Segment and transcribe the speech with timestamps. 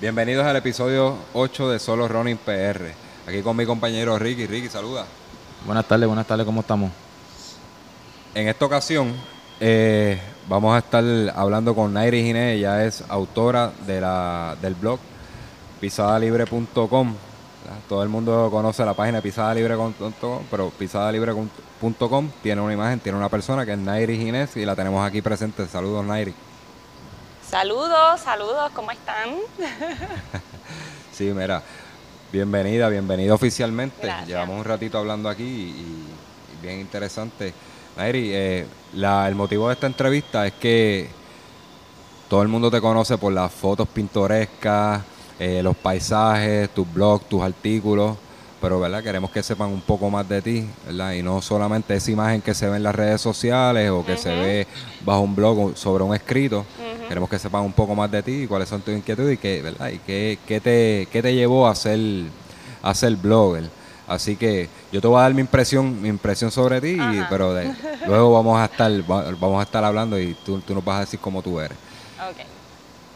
[0.00, 2.92] Bienvenidos al episodio 8 de Solo Running PR.
[3.26, 4.46] Aquí con mi compañero Ricky.
[4.46, 5.06] Ricky, saluda.
[5.64, 6.90] Buenas tardes, buenas tardes, ¿cómo estamos?
[8.34, 9.14] En esta ocasión
[9.60, 11.04] eh, vamos a estar
[11.34, 12.58] hablando con Nairi Ginés.
[12.58, 14.98] Ella es autora de la, del blog
[15.80, 17.14] pisadalibre.com.
[17.88, 23.64] Todo el mundo conoce la página pisadalibre.com, pero pisadalibre.com tiene una imagen, tiene una persona
[23.64, 25.66] que es Nairi Ginés y la tenemos aquí presente.
[25.66, 26.34] Saludos, Nairi.
[27.48, 29.30] Saludos, saludos, ¿cómo están?
[31.12, 31.62] sí, mira,
[32.32, 33.98] bienvenida, bienvenida oficialmente.
[34.06, 34.28] Gracias.
[34.28, 37.52] Llevamos un ratito hablando aquí y, y bien interesante.
[37.96, 41.08] Nairi, eh, la- el motivo de esta entrevista es que
[42.28, 45.02] todo el mundo te conoce por las fotos pintorescas,
[45.38, 48.16] eh, los paisajes, tus blogs, tus artículos,
[48.60, 51.12] pero verdad queremos que sepan un poco más de ti, ¿verdad?
[51.12, 54.34] Y no solamente esa imagen que se ve en las redes sociales o que se
[54.34, 54.66] ve
[55.00, 56.64] bajo un blog sobre un escrito.
[57.06, 59.90] Queremos que sepan un poco más de ti, cuáles son tus inquietudes y qué, ¿verdad?
[59.90, 61.98] Y qué, qué te, qué te llevó a ser,
[62.82, 63.70] a ser blogger.
[64.06, 67.54] Así que yo te voy a dar mi impresión, mi impresión sobre ti, y- pero
[67.54, 67.72] de-
[68.04, 71.00] luego vamos a estar, va- vamos a estar hablando y tú, tú nos vas a
[71.00, 71.78] decir cómo tú eres.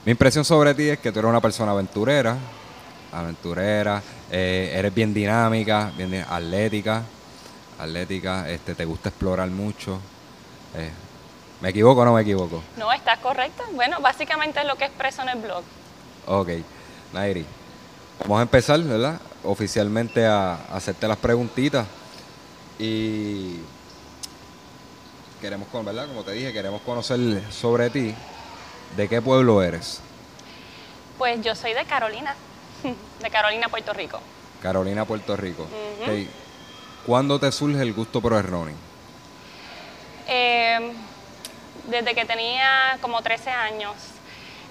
[0.08, 2.34] Mi impresión sobre ti es que tú eres una persona aventurera,
[3.12, 7.02] aventurera, eh, eres bien dinámica, bien atlética,
[7.78, 10.00] atlética, este, te gusta explorar mucho.
[10.76, 10.88] Eh,
[11.60, 12.62] ¿Me equivoco o no me equivoco?
[12.78, 13.64] No, estás correcta.
[13.74, 15.62] Bueno, básicamente es lo que expreso en el blog.
[16.26, 16.48] Ok,
[17.12, 17.44] Nairi,
[18.20, 19.20] vamos a empezar, ¿verdad?
[19.44, 21.86] Oficialmente a, a hacerte las preguntitas
[22.78, 23.56] y
[25.38, 26.06] queremos, ¿verdad?
[26.06, 28.14] Como te dije, queremos conocer sobre ti.
[28.96, 30.00] ¿De qué pueblo eres?
[31.18, 32.34] Pues yo soy de Carolina,
[33.20, 34.20] de Carolina, Puerto Rico.
[34.62, 35.66] Carolina, Puerto Rico.
[37.06, 38.76] ¿Cuándo te surge el gusto por el running?
[40.26, 40.92] Eh,
[41.84, 43.94] desde que tenía como 13 años.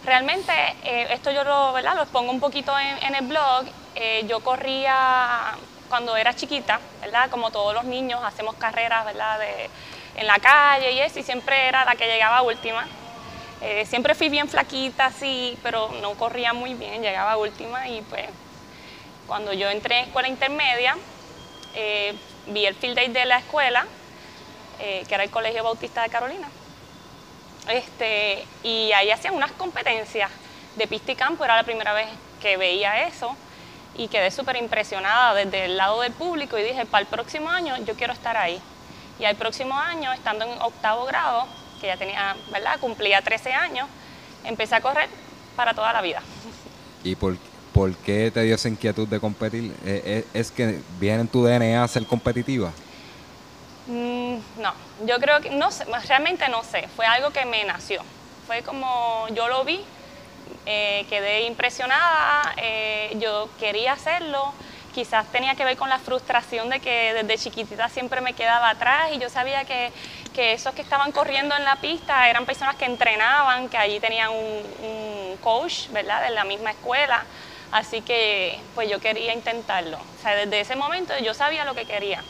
[0.05, 0.51] Realmente,
[0.83, 1.95] eh, esto yo lo, ¿verdad?
[1.95, 3.65] lo expongo un poquito en, en el blog.
[3.95, 5.55] Eh, yo corría
[5.89, 7.29] cuando era chiquita, ¿verdad?
[7.29, 9.39] Como todos los niños, hacemos carreras, ¿verdad?
[9.39, 9.69] De,
[10.15, 12.85] en la calle y eso, y siempre era la que llegaba última.
[13.61, 18.27] Eh, siempre fui bien flaquita, sí, pero no corría muy bien, llegaba última y pues
[19.25, 20.95] cuando yo entré en escuela intermedia,
[21.73, 22.15] eh,
[22.47, 23.85] vi el field day de la escuela,
[24.79, 26.47] eh, que era el Colegio Bautista de Carolina.
[27.67, 30.31] Este, y ahí hacían unas competencias
[30.75, 32.07] de pista y campo, era la primera vez
[32.39, 33.35] que veía eso
[33.95, 37.75] y quedé súper impresionada desde el lado del público y dije, para el próximo año
[37.77, 38.61] yo quiero estar ahí.
[39.19, 41.47] Y al próximo año, estando en octavo grado,
[41.79, 42.79] que ya tenía, ¿verdad?
[42.79, 43.87] Cumplía 13 años,
[44.43, 45.09] empecé a correr
[45.55, 46.21] para toda la vida.
[47.03, 47.35] ¿Y por,
[47.73, 49.75] por qué te dio esa inquietud de competir?
[49.85, 52.71] Eh, eh, ¿Es que viene en tu DNA ser competitiva?
[53.87, 54.73] Mm, no,
[55.05, 58.01] yo creo que, no sé, realmente no sé, fue algo que me nació.
[58.45, 59.83] Fue como yo lo vi,
[60.65, 64.53] eh, quedé impresionada, eh, yo quería hacerlo,
[64.97, 69.11] quizás tenía que ver con la frustración de que desde chiquitita siempre me quedaba atrás
[69.13, 69.91] y yo sabía que,
[70.33, 74.31] que esos que estaban corriendo en la pista eran personas que entrenaban, que allí tenían
[74.31, 77.23] un, coach, ¿verdad?, de la misma escuela.
[77.71, 79.97] Así que pues yo quería intentarlo.
[79.97, 82.23] O sea, desde ese momento yo sabía lo que quería.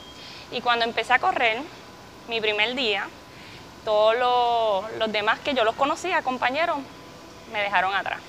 [0.52, 1.62] Y cuando empecé a correr,
[2.28, 3.08] mi primer día,
[3.86, 6.80] todos los, los demás que yo los conocía, compañeros,
[7.54, 8.20] me dejaron atrás.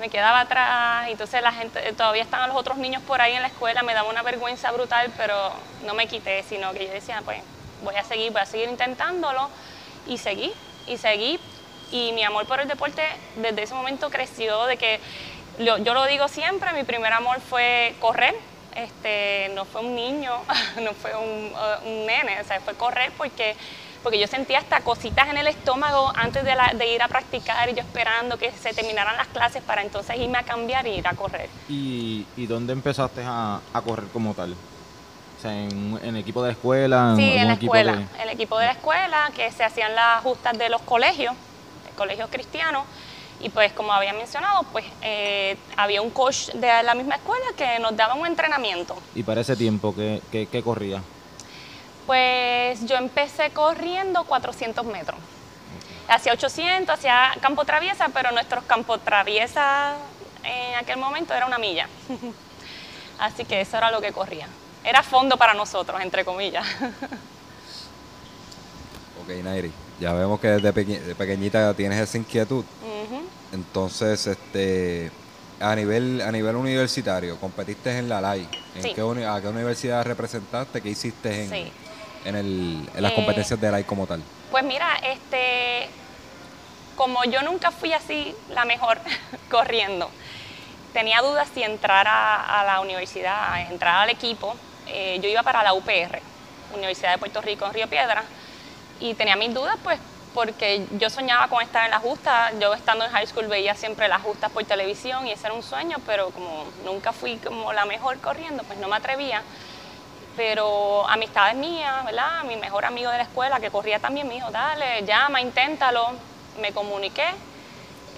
[0.00, 3.42] Me quedaba atrás, y entonces la gente, todavía estaban los otros niños por ahí en
[3.42, 5.52] la escuela, me daba una vergüenza brutal, pero
[5.86, 7.42] no me quité, sino que yo decía, pues
[7.82, 9.48] voy a seguir, voy a seguir intentándolo,
[10.06, 10.52] y seguí,
[10.86, 11.38] y seguí,
[11.92, 13.02] y mi amor por el deporte
[13.36, 15.00] desde ese momento creció, de que
[15.58, 18.34] yo lo digo siempre, mi primer amor fue correr,
[18.74, 20.32] este, no fue un niño,
[20.80, 23.54] no fue un, uh, un nene, o sea, fue correr porque,
[24.04, 27.68] porque yo sentía hasta cositas en el estómago antes de, la- de ir a practicar
[27.70, 31.08] y yo esperando que se terminaran las clases para entonces irme a cambiar y ir
[31.08, 31.48] a correr.
[31.68, 34.54] ¿Y, y dónde empezaste a, a correr como tal?
[35.42, 38.66] En, en equipo de la escuela, Sí, en la equipo escuela, de- el equipo de
[38.66, 41.34] la escuela, que se hacían las justas de los colegios,
[41.84, 42.84] de colegios cristianos,
[43.40, 47.78] y pues como había mencionado, pues eh, había un coach de la misma escuela que
[47.78, 48.96] nos daba un entrenamiento.
[49.14, 51.02] Y para ese tiempo, ¿qué, qué, qué corría?
[52.06, 55.16] Pues yo empecé corriendo 400 metros.
[56.08, 59.94] Hacia 800, hacia campo traviesa, pero nuestros campo traviesa
[60.42, 61.88] en aquel momento era una milla.
[63.18, 64.48] Así que eso era lo que corría.
[64.84, 66.66] Era fondo para nosotros, entre comillas.
[69.22, 72.62] Ok, Nairi, ya vemos que desde peque- de pequeñita tienes esa inquietud.
[73.52, 75.10] Entonces, este,
[75.60, 78.46] a nivel a nivel universitario, competiste en la LAI.
[78.74, 78.92] ¿En Sí.
[78.94, 80.82] qué ¿A qué universidad representaste?
[80.82, 81.72] ¿Qué hiciste en, Sí.
[82.24, 84.22] En, el- en las Eh, competencias de LAI como tal?
[84.50, 85.88] Pues mira, este,
[86.96, 89.00] como yo nunca fui así la mejor
[89.50, 90.10] corriendo,
[90.92, 94.54] tenía dudas si entrar a, a la universidad, a entrar al equipo.
[94.86, 96.20] Eh, yo iba para la UPR,
[96.74, 98.22] Universidad de Puerto Rico en Río Piedra,
[99.00, 99.98] y tenía mis dudas, pues,
[100.34, 102.50] porque yo soñaba con estar en la justa.
[102.60, 105.62] Yo estando en high school veía siempre las justas por televisión y ese era un
[105.62, 109.42] sueño, pero como nunca fui como la mejor corriendo, pues no me atrevía.
[110.36, 112.42] Pero amistades mías, ¿verdad?
[112.44, 116.08] Mi mejor amigo de la escuela que corría también me dijo, dale, llama, inténtalo.
[116.60, 117.26] Me comuniqué.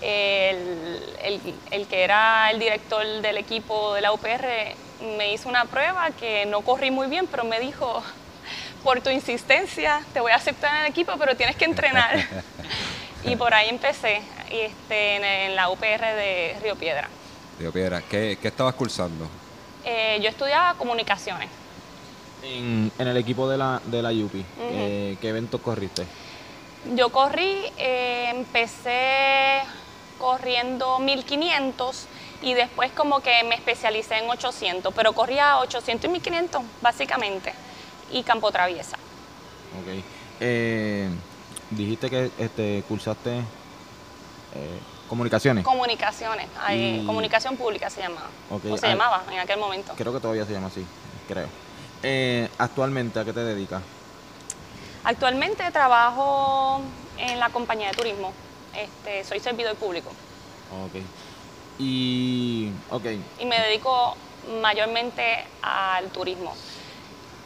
[0.03, 4.75] El, el- el que era el director del equipo de la UPR
[5.17, 8.03] me hizo una prueba que no corrí muy bien, pero me dijo,
[8.85, 12.19] por tu insistencia te voy a aceptar en el equipo, pero tienes que entrenar.
[13.25, 14.21] y por ahí empecé
[14.51, 17.09] este, en, la UPR de Río Piedra.
[17.59, 19.27] Río Piedra, ¿qué, qué estabas cursando?
[19.85, 21.49] Eh, yo estudiaba comunicaciones.
[22.49, 26.07] En, en el equipo de la, de la UPI, eh, ¿qué eventos corriste?
[26.95, 29.63] Yo corrí, eh, empecé
[30.21, 32.07] corriendo 1500
[32.43, 37.53] y después como que me especialicé en 800, pero corría 800 y 1500 básicamente
[38.13, 38.97] y campo traviesa.
[39.83, 40.05] Ok.
[40.39, 41.09] Eh,
[41.71, 44.79] dijiste que este, cursaste eh,
[45.09, 45.65] comunicaciones.
[45.65, 49.95] Comunicaciones, Y- comunicación pública se llamaba, Ok, o se llamaba en aquel momento.
[49.97, 50.87] Creo que todavía se llama así,
[51.27, 51.49] creo.
[52.09, 53.83] Eh, actualmente, ¿a qué te dedicas?
[55.03, 56.81] Actualmente trabajo
[57.19, 58.33] en la compañía de turismo,
[58.73, 60.15] este, soy servidor público
[60.71, 60.95] Ok.
[61.79, 63.07] Y, ok,
[63.39, 64.17] y me dedico
[64.63, 66.55] mayormente al turismo,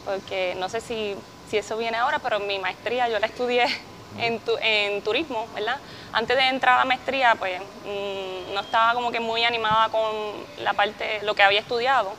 [0.04, 1.16] porque no sé si,
[1.46, 3.64] si eso viene ahora, pero mi maestría yo la estudié
[4.18, 5.80] en, tu- en turismo, ¿verdad?
[6.12, 10.46] Antes de entrar a la maestría, pues mm, no estaba como que muy animada con
[10.58, 12.12] la parte, lo que había estudiado,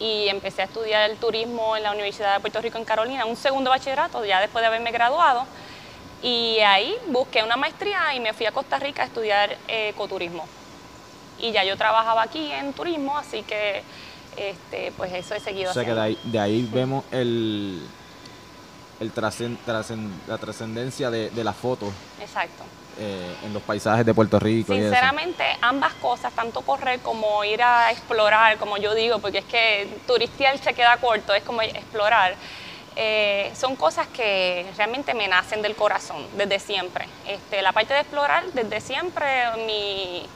[0.00, 3.36] y empecé a estudiar el turismo en la Universidad de Puerto Rico en Carolina, un
[3.36, 5.44] segundo bachillerato, ya después de haberme graduado,
[6.22, 10.46] y ahí busqué una maestría y me fui a Costa Rica a estudiar eh, ecoturismo.
[11.38, 13.82] Y ya yo trabajaba aquí en turismo, así que
[14.36, 17.82] este, pues eso he seguido o sea que de ahí, de ahí vemos el,
[19.00, 21.92] la trascendencia de, de la foto.
[22.20, 22.64] Exacto.
[23.00, 24.74] Eh, en los paisajes de Puerto Rico.
[24.74, 24.84] y eso.
[24.90, 29.88] Sinceramente, ambas cosas, tanto correr como ir a explorar, como yo digo, porque es que
[30.06, 32.34] turistear se queda corto, es como explorar.
[32.96, 37.06] eh, son cosas que realmente me nacen del corazón, desde siempre.
[37.26, 39.26] Este, la parte de explorar, desde siempre,
[39.64, 40.26] mi,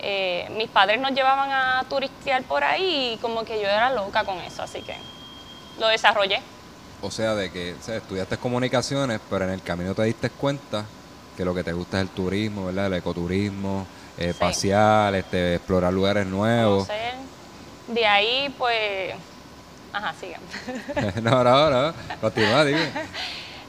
[0.00, 4.24] eh, mis padres nos llevaban a turistear por ahí y como que yo era loca
[4.24, 4.96] con eso, así que
[5.78, 6.42] lo desarrollé.
[7.00, 10.84] O sea, de que o sea, estudiaste comunicaciones, pero en el camino te diste cuenta
[11.36, 12.86] que lo que te gusta es el turismo, ¿verdad?
[12.86, 13.86] El ecoturismo,
[14.18, 14.38] eh, Sí.
[14.40, 16.86] pasear, este, explorar lugares nuevos.
[16.86, 17.14] conocer.
[17.88, 19.14] De ahí, pues,
[19.92, 20.40] ajá, sigan.
[21.22, 21.94] no, no, no.
[22.20, 22.90] Continúa, dime.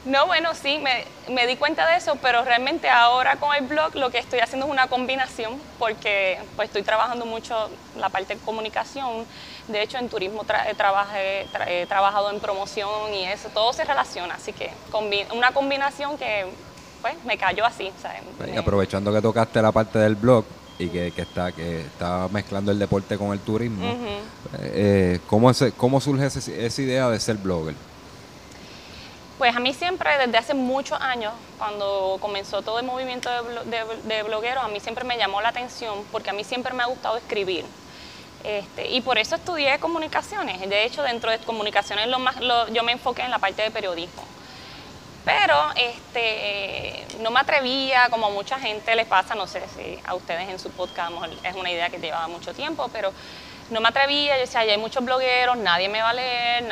[0.04, 3.94] No, bueno, sí, me, me di cuenta de eso, pero realmente ahora con el blog
[3.96, 8.40] lo que estoy haciendo es una combinación porque pues estoy trabajando mucho la parte de
[8.40, 9.26] comunicación.
[9.66, 13.72] De hecho, en turismo tra- eh, trabajé- tra- he trabajado en promoción y eso, todo
[13.74, 16.46] se relaciona, así que combi- una combinación que
[17.00, 17.92] pues me cayó así.
[17.96, 20.44] o sea, Pues, y me- aprovechando que tocaste la parte del blog
[20.78, 23.84] y que, que está que está mezclando el deporte con el turismo,
[24.60, 27.74] eh, ¿cómo, ese- ¿cómo surge ese- esa idea de ser blogger?
[29.38, 33.62] Pues a mí siempre, desde hace muchos años, cuando comenzó todo el movimiento de, blo-
[33.64, 36.82] de- de blogueros, a mí siempre me llamó la atención porque a mí siempre me
[36.82, 37.64] ha gustado escribir.
[38.42, 40.60] Este, y por eso estudié comunicaciones.
[40.68, 43.70] De hecho, dentro de comunicaciones lo más, lo- yo me enfoqué en la parte de
[43.70, 44.22] periodismo.
[45.28, 50.14] Pero este, no me atrevía, como a mucha gente les pasa, no sé si a
[50.14, 51.12] ustedes en su podcast
[51.44, 53.12] es una idea que llevaba mucho tiempo, pero
[53.68, 56.64] no me atrevía, yo decía, ya hay muchos blogueros, nadie me va a leer,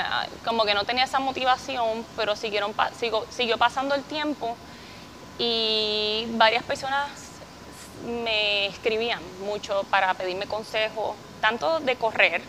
[0.43, 4.57] como que no tenía esa motivación, pero siguieron, sigo- siguió pasando el tiempo
[5.39, 7.11] y varias personas
[8.07, 12.41] me escribían mucho para pedirme consejos, tanto de correr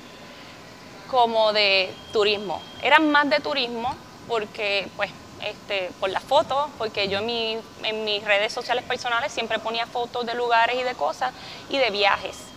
[1.12, 2.62] como de turismo.
[2.82, 3.94] Eran más de turismo
[4.30, 9.32] porque, pues, este, por las fotos, porque yo en, mi- en mis redes sociales personales
[9.32, 11.34] siempre ponía fotos de lugares y de cosas
[11.70, 12.53] y de viajes.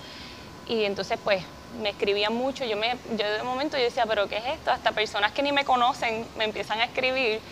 [0.66, 2.64] Y entonces, pues, me escribían mucho.
[2.64, 4.70] Yo, me, yo de momento yo decía, ¿pero qué es esto?
[4.70, 7.42] Hasta personas que ni me conocen me empiezan a escribir.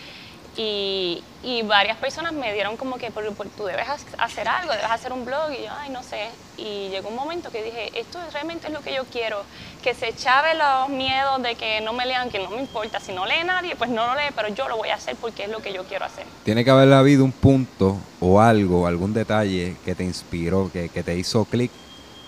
[0.61, 4.73] Y, y varias personas me dieron como que "Pero, pues, tú debes ha- hacer algo,
[4.73, 5.53] debes hacer un blog.
[5.53, 6.27] Y yo, ay, no sé.
[6.57, 9.43] Y llegó un momento que dije, esto es- realmente es lo que yo quiero.
[9.81, 12.99] Que se echave los miedos de que no me lean, que no me importa.
[12.99, 15.43] Si no lee nadie, pues no lo lee, pero yo lo voy a hacer porque
[15.43, 16.25] es lo que yo quiero hacer.
[16.43, 21.03] Tiene que haber habido un punto o algo, algún detalle que te inspiró, que, que
[21.03, 21.71] te hizo clic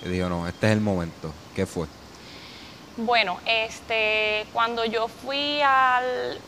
[0.06, 1.34] Y dijo, no, este es el momento.
[1.54, 1.86] ¿Qué fue?
[2.98, 6.40] Bueno, este, cuando yo fui al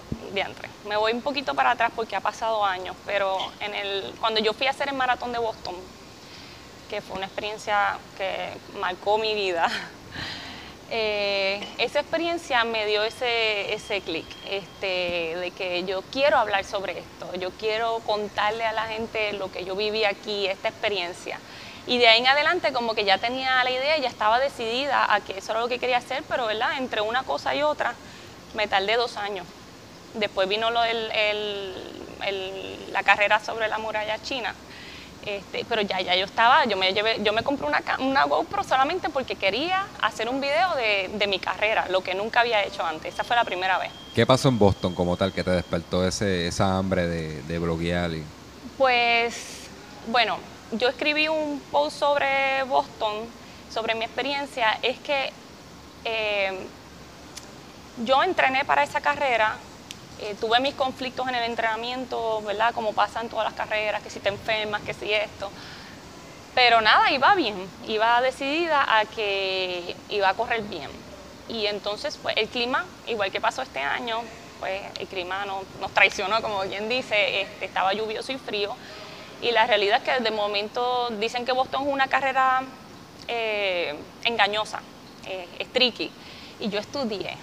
[0.88, 3.38] me voy un poquito para atrás porque ha pasado años, pero
[4.20, 5.76] cuando yo fui a hacer el maratón de Boston,
[6.90, 8.50] que fue una experiencia que
[8.80, 9.70] marcó mi vida,
[10.90, 17.36] eh, esa experiencia me dio ese, clic, este, de que yo quiero hablar sobre esto,
[17.36, 21.40] yo quiero contarle a la gente lo que yo viví aquí, esta experiencia.
[21.86, 25.20] Y de ahí en adelante como que ya tenía la idea, ya estaba decidida a
[25.20, 27.94] que eso era lo que quería hacer, pero entre una cosa y otra
[28.56, 29.46] me tardé dos años.
[30.14, 31.74] Después vino lo del,
[32.92, 34.54] la carrera sobre la muralla china.
[35.26, 38.62] Este, pero ya, ya yo estaba, yo me llevé, yo me compré una, una GoPro
[38.62, 42.84] solamente porque quería hacer un video de, de, mi carrera, lo que nunca había hecho
[42.86, 43.14] antes.
[43.14, 43.90] Esa fue la primera vez.
[44.14, 48.12] ¿Qué pasó en Boston como tal que te despertó ese, esa hambre de, de bloguear?
[48.12, 48.24] Y...
[48.78, 49.70] Pues,
[50.08, 50.38] bueno,
[50.74, 53.26] yo escribí un post sobre Boston,
[53.72, 55.32] sobre mi experiencia, es que
[56.04, 56.68] eh,
[58.04, 59.56] yo entrené para esa carrera,
[60.24, 62.74] eh, tuve mis conflictos en el entrenamiento, ¿verdad?
[62.74, 65.52] Como pasa en todas las carreras, que si te enfermas, que si esto.
[66.56, 70.90] Pero nada, iba bien, iba decidida a que iba a correr bien.
[71.50, 74.22] Y entonces, pues el clima, igual que pasó este año,
[74.62, 78.74] pues el clima nos traicionó, como bien dice, este, estaba lluvioso y frío.
[79.42, 82.64] Y la realidad es que de momento dicen que Boston es una carrera
[83.28, 84.80] eh, engañosa,
[85.26, 86.10] eh, es tricky.
[86.62, 87.36] Y yo estudié.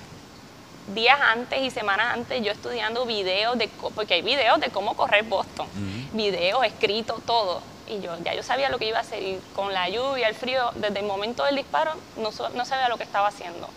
[0.89, 5.25] Días antes y semanas antes yo estudiando videos de, porque hay videos de cómo correr
[5.25, 5.69] Boston,
[6.13, 7.63] videos escritos, todo.
[7.87, 10.35] Y yo ya yo sabía lo que iba a hacer y con la lluvia, el
[10.35, 13.69] frío, desde el momento del disparo no, no sabía lo que estaba haciendo.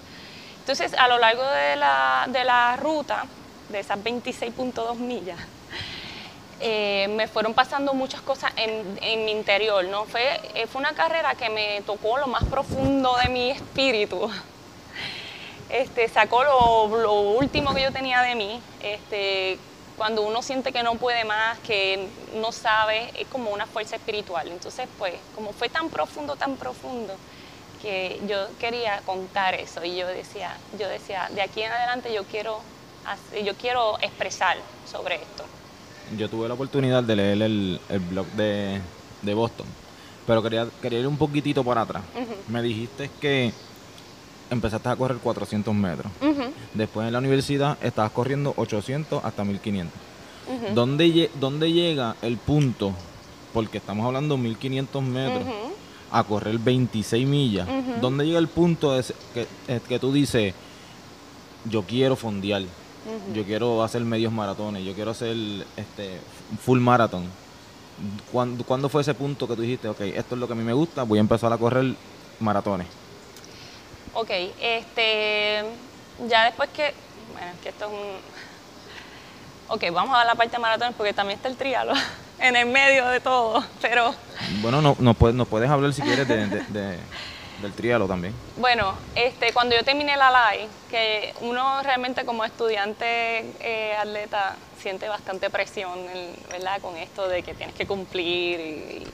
[0.59, 3.25] Entonces a lo largo de la, de la ruta,
[3.69, 5.37] de esas 26.2 millas,
[6.61, 10.05] eh, me fueron pasando muchas cosas en, mi interior, ¿no?
[10.05, 14.31] Fue, eh, fue una carrera que me tocó lo más profundo de mi espíritu.
[15.73, 18.61] Este, sacó lo, último que yo tenía de mí.
[18.81, 19.57] Este,
[19.97, 24.47] cuando uno siente que no puede más, que no sabe, es como una fuerza espiritual.
[24.47, 27.15] Entonces, pues, como fue tan profundo, tan profundo,
[27.81, 32.23] que yo quería contar eso y yo decía, yo decía, de aquí en adelante yo
[32.23, 32.61] quiero,
[33.43, 34.57] yo quiero expresar
[34.89, 35.43] sobre esto
[36.17, 39.65] yo tuve la oportunidad de leer el, blog de, Boston,
[40.27, 42.03] pero quería, quería ir un poquitito para atrás.
[42.47, 43.51] Me dijiste que
[44.53, 46.11] empezaste a correr 400 metros.
[46.73, 49.93] Después en la universidad estabas corriendo 800 hasta 1500.
[50.73, 52.93] ¿Dónde, ¿Dónde, llega el punto?
[53.53, 55.43] Porque estamos hablando de 1500 metros
[56.11, 57.67] a correr 26 millas.
[58.01, 58.99] ¿Dónde llega el punto
[59.33, 60.53] que, eh, que tú dices,
[61.69, 62.63] yo quiero fondear?
[63.33, 65.35] Yo quiero hacer medios maratones, yo quiero hacer
[65.75, 66.19] este
[66.63, 67.25] full marathon.
[68.31, 70.73] ¿Cuándo, fue ese punto que tú dijiste, ok, esto es lo que a mí me
[70.73, 71.95] gusta, voy a empezar a correr
[72.39, 72.87] maratones?
[74.13, 74.29] Ok,
[74.59, 75.63] este,
[76.27, 76.93] ya después que,
[77.33, 79.75] bueno, que esto es un...
[79.75, 81.93] Ok, vamos a la parte de maratones porque también está el trialo
[82.39, 84.13] en el medio de todo, pero...
[84.61, 86.99] Bueno, no, no, puedes, no puedes hablar si quieres de
[87.63, 88.33] del trialo también.
[88.57, 95.07] Bueno, este, cuando yo terminé la LAI, que uno realmente como estudiante eh, atleta siente
[95.07, 95.97] bastante presión,
[96.51, 96.81] ¿verdad?
[96.81, 99.07] Con esto de que tienes que cumplir y,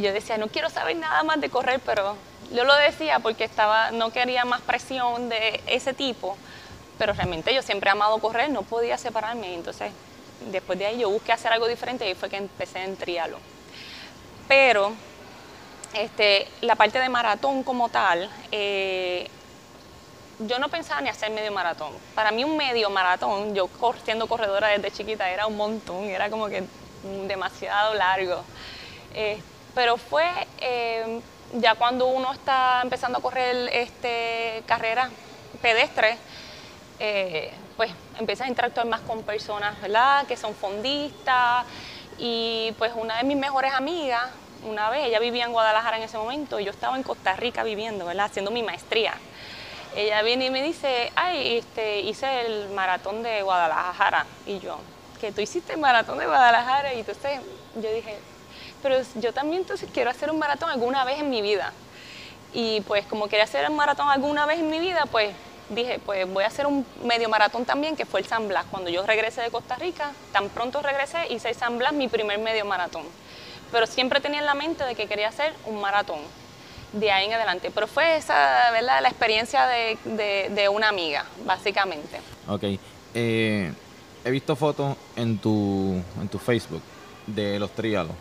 [0.00, 2.14] yo decía, no quiero saber nada más de correr, pero
[2.50, 6.36] yo lo decía porque estaba, no quería más presión de ese tipo,
[6.98, 9.92] pero realmente yo siempre he amado correr, no podía separarme, entonces
[10.50, 13.38] después de ahí yo busqué hacer algo diferente y fue que empecé en trialo.
[14.48, 14.92] Pero
[15.94, 19.28] este, la parte de maratón como tal, eh,
[20.40, 21.92] yo no pensaba ni hacer medio maratón.
[22.14, 23.68] Para mí un medio maratón, yo
[24.04, 26.64] siendo corredora desde chiquita, era un montón, era como que
[27.26, 28.42] demasiado largo.
[29.14, 29.40] Eh,
[29.74, 30.24] pero fue
[30.60, 31.20] eh,
[31.54, 35.10] ya cuando uno está empezando a correr este, carreras
[35.60, 36.16] pedestres,
[37.76, 40.26] pues empiezas a interactuar más con personas, ¿verdad?
[40.26, 41.64] Que son fondistas.
[42.18, 44.22] Y pues una de mis mejores amigas,
[44.68, 47.62] una vez, ella vivía en Guadalajara en ese momento, y yo estaba en Costa Rica
[47.62, 48.26] viviendo, ¿verdad?
[48.26, 49.14] Haciendo mi maestría.
[49.96, 54.26] Ella viene y me dice, ay, este, hice el maratón de Guadalajara.
[54.46, 54.78] Y yo,
[55.20, 56.92] que tú hiciste el maratón de Guadalajara.
[56.92, 57.40] Y entonces
[57.76, 58.18] yo dije,
[58.82, 61.72] pero yo también entonces quiero hacer un maratón alguna vez en mi vida.
[62.52, 65.34] Y pues como quería hacer el maratón alguna vez en mi vida, pues
[65.68, 68.64] dije, pues voy a hacer un medio maratón también, que fue el San Blas.
[68.70, 72.38] Cuando yo regresé de Costa Rica, tan pronto regresé, hice el San Blas mi primer
[72.38, 73.04] medio maratón
[73.70, 76.18] pero siempre tenía en la mente de que quería hacer un maratón
[76.92, 77.70] de ahí en adelante.
[77.72, 79.00] Pero fue esa, ¿verdad?
[79.02, 82.20] La experiencia de, una amiga, básicamente.
[82.48, 82.64] Ok.
[83.14, 83.72] Eh,
[84.24, 86.82] he visto fotos en tu, en tu Facebook
[87.26, 88.12] de los trialos.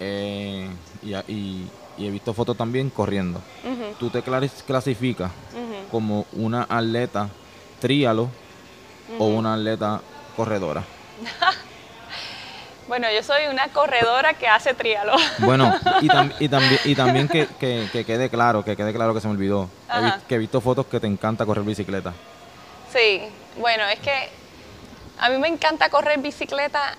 [0.00, 0.68] Eh,
[1.02, 3.40] y, y he visto fotos también corriendo.
[3.98, 5.30] ¿Tú te clasificas
[5.90, 7.28] como una atleta
[7.80, 8.28] tríalo
[9.18, 10.00] o una atleta
[10.36, 10.84] corredora?
[12.88, 15.16] Bueno, yo soy una corredora que hace trialo.
[15.38, 16.08] Bueno, y, y,
[16.48, 19.68] también, y también que, quede claro, que quede claro que se me olvidó,
[20.28, 22.12] que he visto fotos que te encanta correr bicicleta.
[22.92, 23.22] Sí,
[23.58, 24.28] bueno, es que
[25.18, 26.96] a mí me encanta correr bicicleta,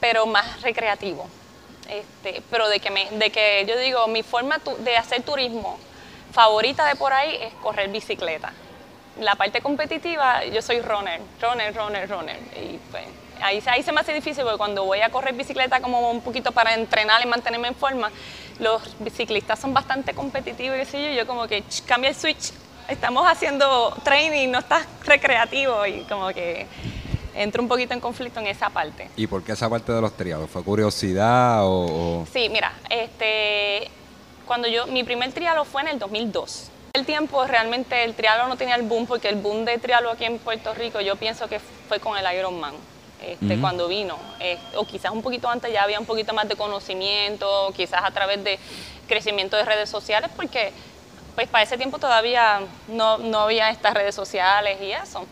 [0.00, 1.28] pero más recreativo.
[1.88, 5.78] Este, pero de que, me, de que yo digo, mi forma de hacer turismo
[6.32, 8.52] favorita de por ahí es correr bicicleta.
[9.20, 12.36] La parte competitiva, yo soy runner, runner, runner, runner.
[12.56, 13.04] Y pues,
[13.40, 16.52] ahí, ahí se me hace difícil porque cuando voy a correr bicicleta como un poquito
[16.52, 18.10] para entrenar y mantenerme en forma,
[18.58, 18.82] los
[19.16, 22.52] ciclistas son bastante competitivos y yo como que cambia el switch,
[22.88, 26.66] estamos haciendo training, no estás recreativo y como que
[27.38, 29.08] entro un poquito en conflicto en esa parte.
[29.16, 30.50] ¿Y por qué esa parte de los triados?
[30.50, 32.26] ¿Fue curiosidad o...?
[32.32, 33.88] Sí, mira, este,
[34.44, 36.70] cuando yo, mi primer trialo fue en el 2002.
[36.94, 40.24] El tiempo realmente el trialo no tenía el boom porque el boom de trialo aquí
[40.24, 42.74] en Puerto Rico yo pienso que fue con el Ironman.
[43.20, 44.16] Este, cuando vino,
[44.76, 48.44] o quizás un poquito antes ya había un poquito más de conocimiento, quizás a través
[48.44, 48.60] de
[49.08, 50.72] crecimiento de redes sociales, porque
[51.34, 55.26] pues para ese tiempo todavía no, no había estas redes sociales y eso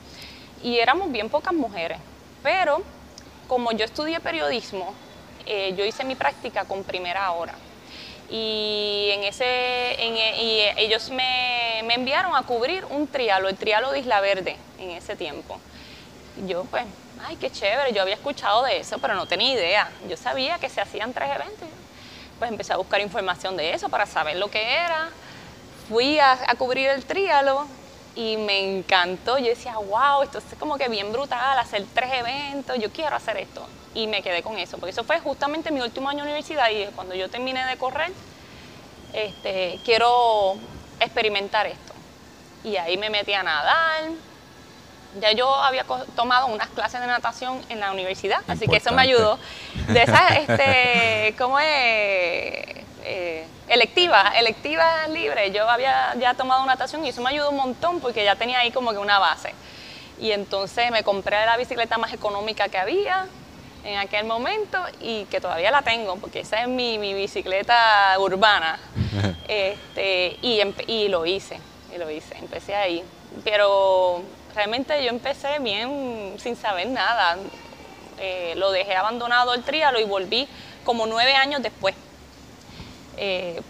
[0.67, 1.99] y éramos bien pocas mujeres.
[2.43, 2.83] Pero
[3.47, 4.93] como yo estudié periodismo,
[5.47, 7.55] eh, yo hice mi práctica con primera hora.
[8.29, 13.93] Y, en ese, e, y ellos me, me, enviaron a cubrir un trialo, el trialo
[13.93, 15.61] de Isla Verde en ese tiempo.
[16.49, 16.83] Yo pues,
[17.25, 19.89] ay, qué chévere, yo había escuchado de eso, pero no tenía idea.
[20.09, 21.69] Yo sabía que se hacían tres eventos.
[22.41, 25.11] Pues empecé a buscar información de eso para saber lo que era.
[25.89, 27.69] Fui a, a cubrir el trialo
[28.17, 29.39] y me encantó.
[29.39, 33.37] Yo decía, wow, esto es como que bien brutal, hacer tres eventos, yo quiero hacer
[33.37, 33.67] esto.
[33.95, 36.87] Y me quedé con eso, porque eso fue justamente mi último año de universidad y
[36.95, 38.11] cuando yo terminé de correr,
[39.13, 40.57] este, quiero
[40.99, 41.93] experimentar esto.
[42.65, 44.03] Y ahí me metí a nadar.
[45.21, 49.03] Ya yo había tomado unas clases de natación en la universidad, así que eso me
[49.03, 49.39] ayudó.
[49.89, 51.67] De esas, este, ¿cómo es?
[53.05, 55.51] Eh, electiva, electiva libre.
[55.51, 58.71] Yo había ya tomado natación y eso me ayudó un montón porque ya tenía ahí
[58.71, 59.53] como que una base.
[60.19, 63.27] Y entonces me compré la bicicleta más económica que había
[63.85, 68.79] en aquel momento y que todavía la tengo porque esa es mi, bicicleta urbana.
[69.49, 71.61] este, y, y lo hice,
[71.95, 73.05] y lo hice, empecé ahí.
[73.45, 74.23] Pero
[74.55, 77.37] realmente yo empecé bien sin saber nada.
[78.19, 80.49] Eh, lo dejé abandonado el trialo y volví
[80.85, 81.95] como nueve años después.
[83.17, 83.61] Eh,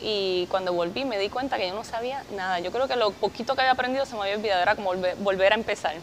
[0.00, 2.60] y cuando volví me di cuenta que yo no sabía nada.
[2.60, 5.52] Yo creo que lo poquito que había aprendido se me había olvidado, era como volver
[5.52, 5.96] a empezar.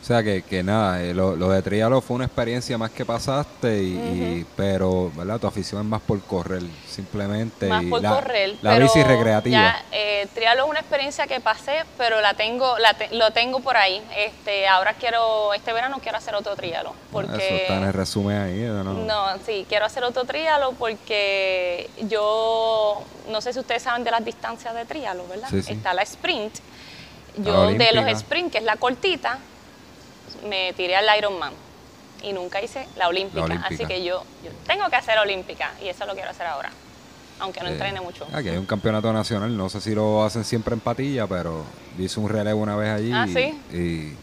[0.00, 3.82] O sea que, que nada, eh, lo, de trialo fue una experiencia más que pasaste,
[3.82, 5.38] y, pero ¿verdad?
[5.38, 7.68] tu afición es más por correr, simplemente.
[7.68, 8.56] Más por correr.
[8.62, 9.58] La bici recreativa.
[9.58, 13.76] Ya, eh, trialo es una experiencia que pasé, pero la tengo, la lo tengo por
[13.76, 14.02] ahí.
[14.16, 16.94] Este, ahora quiero, este verano quiero hacer otro trialo.
[17.12, 18.94] Porque, Eso está en el resumen ahí, ¿no?
[18.94, 24.24] No, sí, quiero hacer otro trialo porque yo, no sé si ustedes saben de las
[24.24, 25.52] distancias de trialo, ¿verdad?
[25.52, 26.54] Está la sprint.
[27.36, 29.38] Yo de los sprint, que es la cortita,
[30.48, 31.52] me tiré al Ironman
[32.22, 33.64] y nunca hice la olímpica.
[33.64, 36.70] Así que yo, yo tengo que hacer olímpica y eso lo quiero hacer ahora,
[37.38, 38.26] aunque no entrene mucho.
[38.32, 41.64] Aquí hay un campeonato nacional, no sé si lo hacen siempre en patilla, pero
[41.98, 43.12] hice un relevo una vez allí.
[43.12, 43.26] Ah,
[43.72, 44.14] y,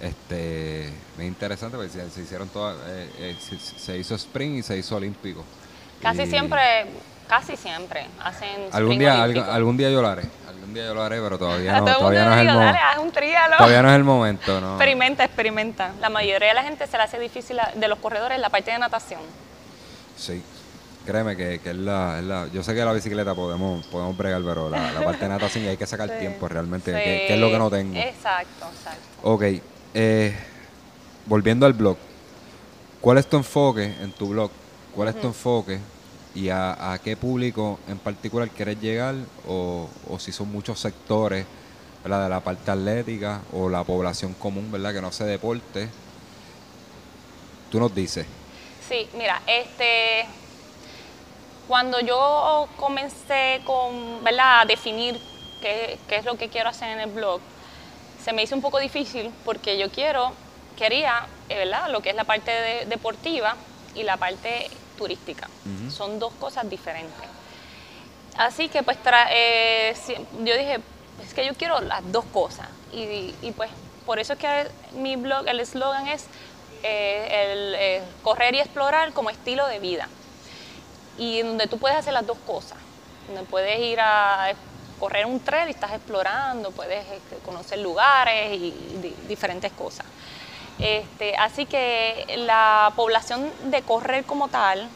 [0.00, 3.36] este, es interesante porque se, hicieron todas, eh, eh,
[3.78, 5.42] se, hizo sprint y se hizo olímpico.
[6.02, 6.86] Casi siempre,
[7.26, 10.24] casi siempre hacen algún día, algún día yo lo haré
[10.66, 12.78] un día yo lo haré, pero todavía no, todavía no es el momento.
[13.56, 14.68] Todavía no es el momento, ¿no?
[14.70, 15.92] Experimenta, experimenta.
[16.00, 18.78] La mayoría de la gente se le hace difícil de los corredores la parte de
[18.78, 19.20] natación.
[20.16, 20.42] Sí.
[21.04, 24.42] Créeme que, que es, la, es, la, Yo sé que la bicicleta podemos, podemos bregar,
[24.44, 27.58] pero la, parte de natación y hay que sacar tiempo realmente, que, es lo que
[27.58, 27.96] no tengo.
[27.96, 29.00] Exacto, exacto.
[29.22, 29.44] Ok.
[29.94, 30.36] Eh,
[31.26, 31.96] volviendo al blog.
[33.00, 34.50] ¿Cuál es tu enfoque en tu blog?
[34.94, 35.78] ¿Cuál es tu enfoque
[36.36, 39.14] y a, qué público en particular quieres llegar
[39.48, 41.46] o, si son muchos sectores
[42.04, 44.92] de la parte atlética o la población común ¿verdad?
[44.92, 45.88] que no se deporte.
[47.70, 48.26] Tú nos dices.
[48.86, 50.26] Sí, mira, este
[51.66, 54.60] cuando yo comencé con, ¿verdad?
[54.60, 55.18] a definir
[55.60, 57.40] qué, es lo que quiero hacer en el blog,
[58.22, 60.32] se me hizo un poco difícil porque yo quiero,
[60.76, 61.90] quería, eh, ¿verdad?
[61.90, 62.52] Lo que es la parte
[62.86, 63.56] deportiva
[63.96, 65.48] y la parte turística.
[65.90, 67.28] Son dos cosas diferentes.
[68.36, 68.98] Así que pues
[69.30, 69.94] eh,
[70.44, 70.80] yo dije,
[71.24, 72.68] es que yo quiero las dos cosas.
[72.92, 73.70] Y, pues
[74.04, 76.26] por eso es que mi blog, el eslogan es
[76.82, 80.08] eh, el, correr y explorar como estilo de vida.
[81.18, 82.78] y donde tú puedes hacer las dos cosas.
[83.26, 84.52] Donde puedes ir a
[84.98, 87.04] correr un trail y estás explorando, puedes
[87.44, 88.72] conocer lugares y,
[89.28, 90.06] diferentes cosas.
[90.78, 94.88] Este, así que la población de correr como tal,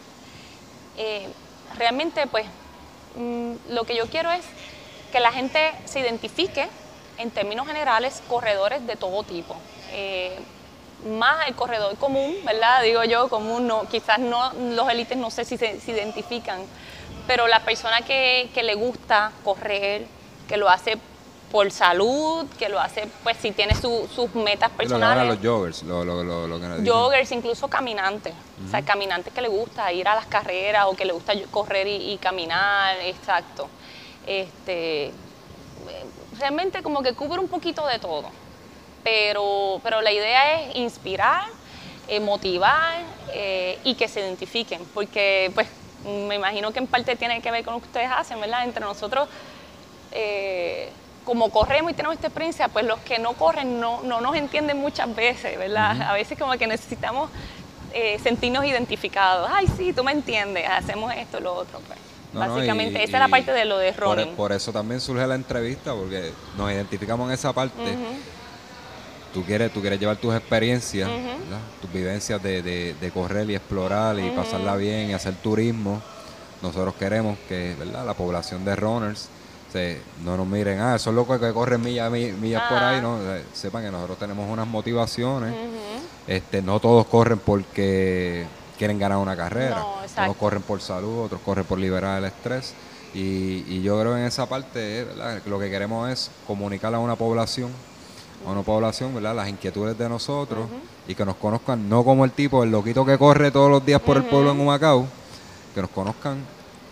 [0.97, 1.29] eh,
[1.77, 2.47] realmente pues
[3.17, 4.45] mm, lo que yo quiero es
[5.13, 6.69] que la gente se identifique
[7.19, 9.57] en términos generales corredores de todo tipo.
[9.93, 10.39] Eh,
[11.07, 12.83] más el corredor común, ¿verdad?
[12.83, 16.61] Digo yo, común, no, quizás no, los élites no sé si se, identifican,
[17.27, 20.07] pero la persona que, le gusta correr,
[20.49, 20.99] que lo hace
[21.51, 25.25] por salud, que lo hace, pues si tiene sus metas personales.
[25.25, 28.35] Lo los joggers, lo, lo, lo, que Joggers, incluso caminantes.
[28.67, 31.87] O sea, caminantes que le gusta ir a las carreras o que le gusta correr
[31.87, 33.69] y, y caminar, exacto.
[34.27, 35.13] Este,
[36.39, 38.31] realmente como que cubre un poquito de todo
[39.03, 41.45] pero, pero la idea es inspirar,
[42.09, 45.69] eh, motivar eh, y que se identifiquen, porque pues
[46.05, 48.65] me imagino que en parte tiene que ver con lo que ustedes hacen, ¿verdad?
[48.65, 49.29] Entre nosotros,
[50.13, 50.91] eh,
[51.25, 54.79] como corremos y tenemos esta experiencia, pues los que no corren no, no nos entienden
[54.79, 56.03] muchas veces, ¿verdad?
[56.03, 57.31] A veces como que necesitamos
[58.23, 59.51] sentirnos identificados.
[59.53, 61.99] Ay, sí, tú me entiendes, hacemos esto, lo otro, pues.
[62.33, 64.27] Básicamente, esa es la parte de lo de Ronin.
[64.29, 67.97] Por, por, eso también surge la entrevista, porque nos identificamos en esa parte
[69.33, 71.09] tú quieres, tú quieres llevar tus experiencias,
[71.81, 76.03] tus vivencias de, correr y explorar y pasarla bien y hacer turismo.
[76.63, 78.05] Nosotros queremos que ¿verdad?
[78.05, 79.29] la población de runners
[79.73, 83.19] se, no nos miren, ah, son locos que corren millas, millas por ahí, no,
[83.53, 85.55] sepan que nosotros tenemos unas motivaciones.
[86.27, 88.47] este, no todos corren porque
[88.79, 92.75] quieren ganar una carrera, no, unos corren por salud, otros corren por liberar el estrés.
[93.13, 95.07] Y, y yo creo en esa parte,
[95.47, 97.71] lo que queremos es comunicar a una población
[98.47, 99.35] a una población, ¿verdad?
[99.35, 100.67] Las inquietudes de nosotros
[101.07, 104.01] y que nos conozcan no como el tipo, el loquito que corre todos los días
[104.01, 105.07] por el pueblo en Humacao,
[105.75, 106.39] que nos conozcan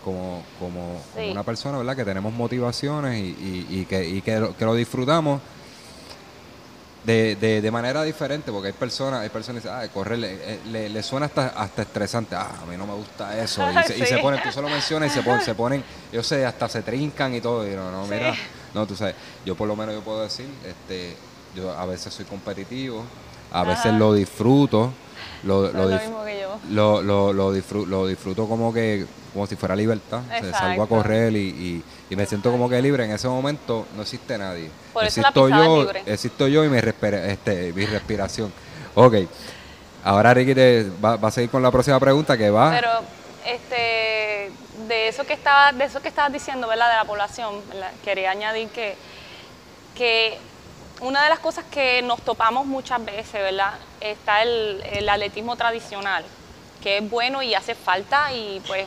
[0.09, 1.95] como, como, una persona, ¿verdad?
[1.95, 5.41] Que tenemos motivaciones y, que, que, lo, disfrutamos
[7.03, 11.03] de, de, manera diferente, porque hay personas, hay personas que dicen, ah, correr le, le,
[11.03, 14.51] suena hasta, hasta estresante, ah, a mí no me gusta eso, y, se, ponen, tú
[14.51, 17.75] solo mencionas y se ponen, se ponen, yo sé, hasta se trincan y todo, y
[17.75, 18.35] no, no, mira,
[18.73, 21.15] no, tú sabes, yo por lo menos yo puedo decir, este,
[21.55, 23.03] yo a veces soy competitivo,
[23.51, 24.91] a veces lo disfruto.
[25.43, 30.21] Lo, lo, lo, lo, disfruto, como que como si fuera libertad.
[30.51, 33.05] salgo a correr y, me siento como que libre.
[33.05, 34.69] En ese momento no existe nadie.
[35.01, 38.51] existo yo, existo yo y mi, este, mi respiración.
[38.95, 39.15] Ok.
[40.03, 42.71] Ahora Ricky te va, a seguir con la próxima pregunta que va.
[42.71, 42.89] Pero
[43.45, 44.51] este
[44.87, 46.89] de eso que estaba de eso que estabas diciendo, ¿verdad?
[46.89, 47.55] De la población,
[48.03, 48.95] quería añadir que
[49.95, 50.37] que
[51.01, 53.73] una de las cosas que nos topamos muchas veces, ¿verdad?
[54.01, 56.25] Está el, atletismo tradicional,
[56.81, 58.85] que es bueno y hace falta y pues,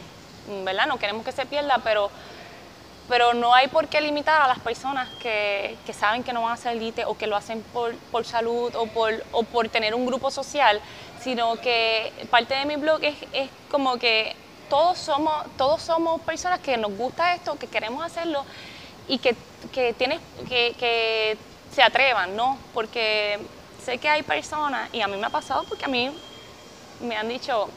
[0.65, 0.87] ¿verdad?
[0.87, 2.11] No queremos que se pierda, pero,
[3.09, 6.57] pero no hay por qué limitar a las personas que, saben que no van a
[6.57, 10.31] ser elite o que lo hacen por, salud o por, o por tener un grupo
[10.31, 10.81] social,
[11.21, 13.17] sino que parte de mi blog es,
[13.71, 14.37] como que
[14.69, 18.45] todos somos, todos somos personas que nos gusta esto, que queremos hacerlo
[19.09, 19.35] y que,
[19.73, 21.37] que tienes que, que
[21.75, 22.59] se atrevan, ¿no?
[22.75, 23.39] Porque
[23.85, 26.11] sé que hay personas, y a mí me ha pasado porque a mí
[27.01, 27.69] me han dicho,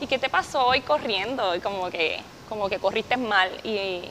[0.00, 1.54] ¿y qué te pasó hoy corriendo?
[1.54, 3.50] Y como que, como que corriste mal.
[3.64, 4.02] Y,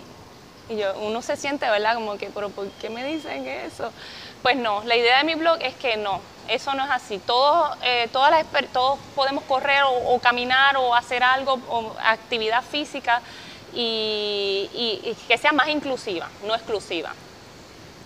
[0.70, 1.96] yo, uno se siente, ¿verdad?
[1.96, 3.92] Como que, ¿pero por qué me dicen eso?
[4.42, 7.20] Pues no, la idea de mi blog es que no, eso no es así.
[7.20, 13.22] Todos, eh, todas las, todos podemos correr o, caminar o hacer algo, o actividad física,
[13.74, 17.14] y, y que sea más inclusiva, no exclusiva.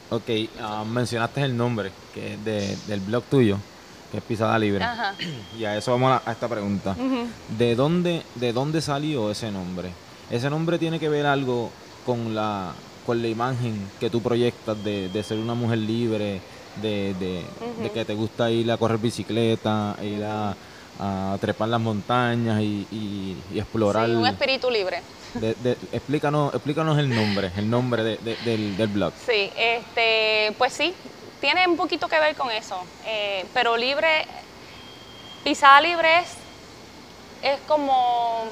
[0.09, 0.29] Ok,
[0.61, 3.57] ah, mencionaste el nombre que es de, del blog tuyo,
[4.11, 4.83] que es Pisada Libre.
[4.83, 5.13] Ajá.
[5.57, 6.95] Y a eso vamos a, esta pregunta.
[7.57, 9.91] ¿De, dónde, ¿De dónde salió ese nombre?
[10.29, 11.71] ¿Ese nombre tiene que ver algo
[12.05, 12.71] con la,
[13.05, 16.39] con la imagen que tú proyectas de, de ser una mujer libre,
[16.81, 17.43] de, de,
[17.83, 20.55] de, que te gusta ir a correr bicicleta, ir a,
[20.99, 24.07] a trepar las montañas y, y, y explorar?
[24.07, 25.01] Sí, un espíritu libre
[25.91, 29.13] explícanos, explícanos el nombre, el nombre del, blog.
[29.25, 30.93] Sí, este, pues sí,
[31.39, 34.25] tiene un poquito que ver con eso, eh, pero libre,
[35.43, 36.29] pisada libre es,
[37.43, 38.45] es como,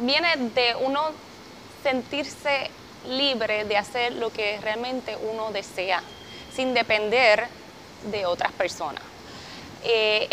[0.00, 1.10] viene de uno
[1.82, 2.70] sentirse
[3.08, 6.02] libre de hacer lo que realmente uno desea,
[6.54, 7.46] sin depender
[8.10, 9.02] de otras personas.
[9.84, 10.28] Eh,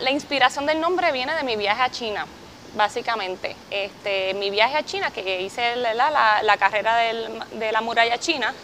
[0.00, 2.26] la inspiración del nombre viene de mi viaje a China
[2.74, 3.56] básicamente.
[3.70, 5.94] Este, mi viaje a China, que hice la,
[6.42, 8.54] la, carrera de la muralla china,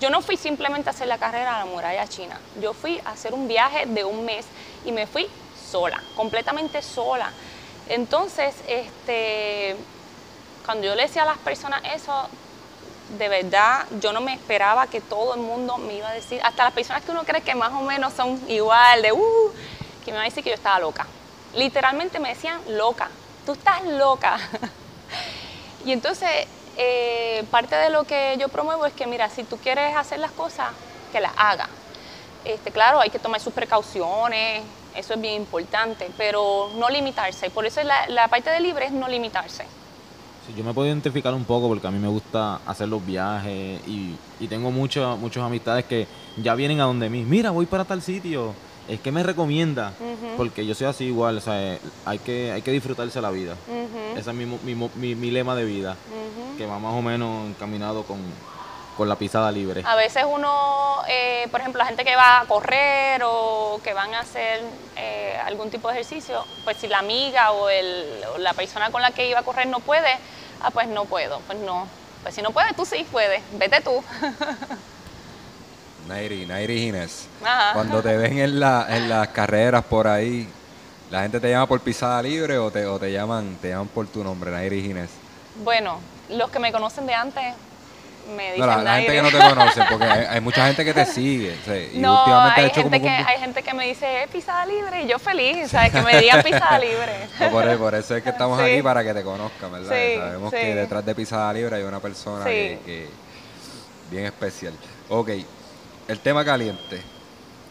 [0.00, 3.10] yo no fui simplemente a hacer la carrera a la muralla china, yo fui a
[3.10, 4.44] hacer un viaje de un mes
[4.84, 5.26] y me fui
[5.70, 7.32] sola, completamente sola.
[7.88, 9.76] Entonces, este,
[10.64, 12.28] cuando yo le decía a las personas eso,
[13.18, 16.64] de verdad, yo no me esperaba que todo el mundo me iba a decir, hasta
[16.64, 19.52] las personas que uno cree que más o menos son igual, de uh,
[20.04, 21.06] que me iba a decir que yo estaba loca.
[21.54, 23.08] Literalmente me decían loca,
[23.46, 24.38] tú estás loca.
[25.86, 26.28] y entonces,
[26.76, 30.32] eh, parte de lo que yo promuevo es que, mira, si tú quieres hacer las
[30.32, 30.68] cosas,
[31.12, 31.68] que las hagas.
[32.44, 34.62] Este, claro, hay que tomar sus precauciones,
[34.94, 37.48] eso es bien importante, pero no limitarse.
[37.50, 39.64] Por eso la, la parte de libre es no limitarse.
[40.46, 43.80] Sí, yo me puedo identificar un poco porque a mí me gusta hacer los viajes
[43.86, 46.06] y, y tengo muchos muchos amistades que
[46.36, 47.24] ya vienen a donde mí.
[47.24, 48.54] Mira, voy para tal sitio.
[48.88, 49.92] Es que me recomienda,
[50.36, 53.56] porque yo soy así igual, o sea, hay que, hay que disfrutarse la vida.
[54.16, 55.96] Ese es mi, mi, mi, mi lema de vida,
[56.56, 58.18] que va más o menos encaminado con,
[58.96, 59.82] con la pisada libre.
[59.84, 64.14] A veces uno, eh, por ejemplo, la gente que va a correr o que van
[64.14, 64.62] a hacer
[64.96, 69.02] eh, algún tipo de ejercicio, pues si la amiga o, el, o la persona con
[69.02, 70.12] la que iba a correr no puede,
[70.62, 71.88] ah, pues no puedo, pues no.
[72.22, 74.02] Pues si no puedes, tú sí puedes, vete tú.
[76.06, 77.26] Nairi, Nairi Gines.
[77.44, 77.72] Ajá.
[77.74, 80.48] Cuando te ven en, la, en las carreras por ahí,
[81.10, 84.06] ¿la gente te llama por pisada libre o te, o te llaman te llaman por
[84.06, 85.10] tu nombre, Nairi Gines?
[85.64, 85.98] Bueno,
[86.30, 87.42] los que me conocen de antes
[88.36, 90.84] me dicen No, la, la gente que no te conoce, porque hay, hay mucha gente
[90.84, 91.54] que te sigue.
[91.94, 94.22] y No, últimamente ha hay hecho gente, como que, un- hay gente que me dice,
[94.24, 95.92] eh, pisada libre, y yo feliz, ¿sabes?
[95.92, 97.28] Que me digan pisada libre.
[97.40, 98.64] No, por, por eso es que estamos Sí.
[98.72, 99.92] aquí para que te conozcan, ¿verdad?
[99.96, 102.50] Sí, Sabemos que detrás de Pisada Libre hay una persona Sí.
[102.50, 103.08] que, que-
[104.10, 104.72] bien especial.
[105.08, 105.30] Ok,
[106.08, 107.02] el tema caliente.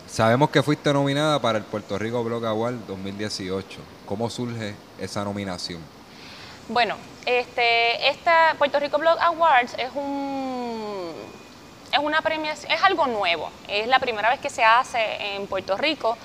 [0.08, 3.80] Sabemos que fuiste nominada para el Puerto Rico Blog Award 2018.
[4.06, 5.82] ¿Cómo surge esa nominación?
[6.68, 6.96] Bueno,
[7.26, 11.12] este, esta Puerto Rico Blog Awards es un
[11.92, 13.50] es una premiación, es algo nuevo.
[13.68, 16.18] Es la primera vez que se hace en Puerto Rico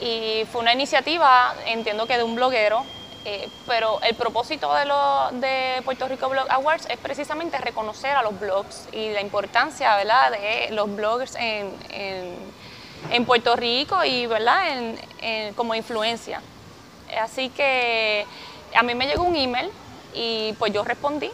[0.00, 2.84] y fue una iniciativa, entiendo que de un bloguero,
[3.24, 8.22] eh, pero el propósito de, lo, de Puerto Rico Blog Awards es precisamente reconocer a
[8.22, 12.34] los blogs y la importancia, ¿verdad?, de los bloggers en, en,
[13.10, 16.42] en Puerto Rico y, ¿verdad?, en- en- como influencia.
[17.22, 18.26] Así que
[18.74, 19.70] a mí me llegó un email
[20.14, 21.30] y pues yo respondí.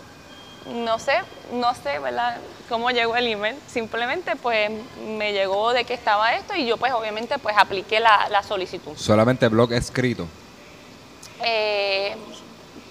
[0.66, 1.14] No sé,
[1.52, 2.36] no sé, ¿verdad?
[2.68, 3.56] Cómo llegó el email.
[3.66, 4.70] Simplemente pues
[5.18, 8.92] me llegó de que estaba esto y yo pues obviamente pues apliqué la, la solicitud.
[8.96, 10.26] Solamente blog escrito.
[11.44, 12.16] Eh,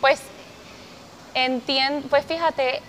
[0.01, 0.21] pues
[1.33, 2.81] entiendo, pues fíjate,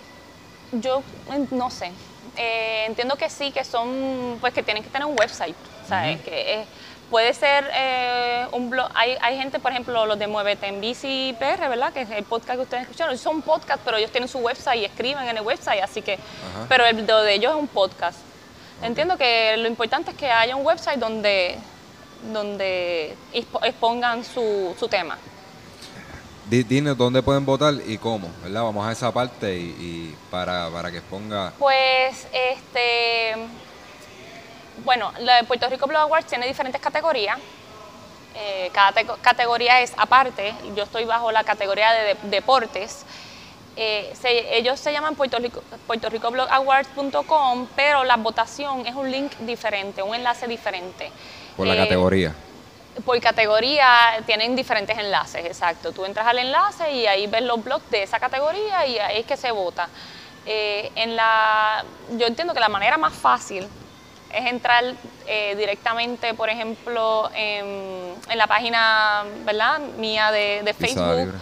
[0.71, 1.03] yo
[1.51, 1.91] no sé,
[2.37, 5.55] Eh, entiendo que sí, que son, pues que tienen que tener un website,
[5.87, 6.21] ¿sabes?
[6.21, 6.65] Que eh,
[7.09, 11.35] puede ser eh, un blog, hay, hay gente, por ejemplo, los de Muévete en Bici
[11.37, 11.91] PR, ¿verdad?
[11.91, 14.85] Que es el podcast que ustedes escucharon, son podcast, pero ellos tienen su website y
[14.85, 16.17] escriben en el website, así que,
[16.69, 18.19] pero el lo de ellos es un podcast.
[18.81, 21.57] Entiendo que lo importante es que haya un website donde,
[22.31, 25.17] donde expo- expongan su, su tema.
[26.51, 28.63] Di- Dinos dónde pueden votar y cómo, ¿verdad?
[28.63, 31.53] Vamos a esa parte y, y para, para que exponga...
[31.57, 33.35] Pues, este,
[34.83, 37.37] bueno, la de Puerto Rico Blog Awards tiene diferentes categorías.
[38.35, 40.53] Eh, cada categoría es aparte.
[40.75, 43.05] Yo estoy bajo la categoría de, de- deportes.
[43.77, 48.93] Eh, se- ellos se llaman Puerto Rico, Puerto Rico Blog Awards.com, pero la votación es
[48.95, 51.11] un link diferente, un enlace diferente.
[51.55, 52.35] Por la Eh, categoría.
[53.05, 55.91] Por categoría tienen diferentes enlaces, exacto.
[55.91, 59.25] Tú entras al enlace y ahí ves los blogs de esa categoría y ahí es
[59.25, 59.87] que se vota.
[60.45, 63.67] Eh, en la, yo entiendo que la manera más fácil
[64.33, 64.83] es entrar
[65.27, 69.79] eh, directamente, por ejemplo, en, en la página ¿verdad?
[69.97, 71.33] mía de, Facebook.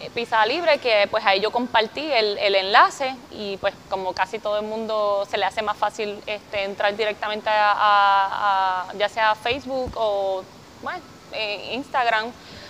[0.00, 4.40] Eh, Pisada Libre, que pues ahí yo compartí el, el enlace y pues como casi
[4.40, 9.08] todo el mundo se le hace más fácil este, entrar directamente a, a- a- ya
[9.08, 10.42] sea Facebook o
[10.82, 11.00] bueno,
[11.32, 12.26] eh, Instagram,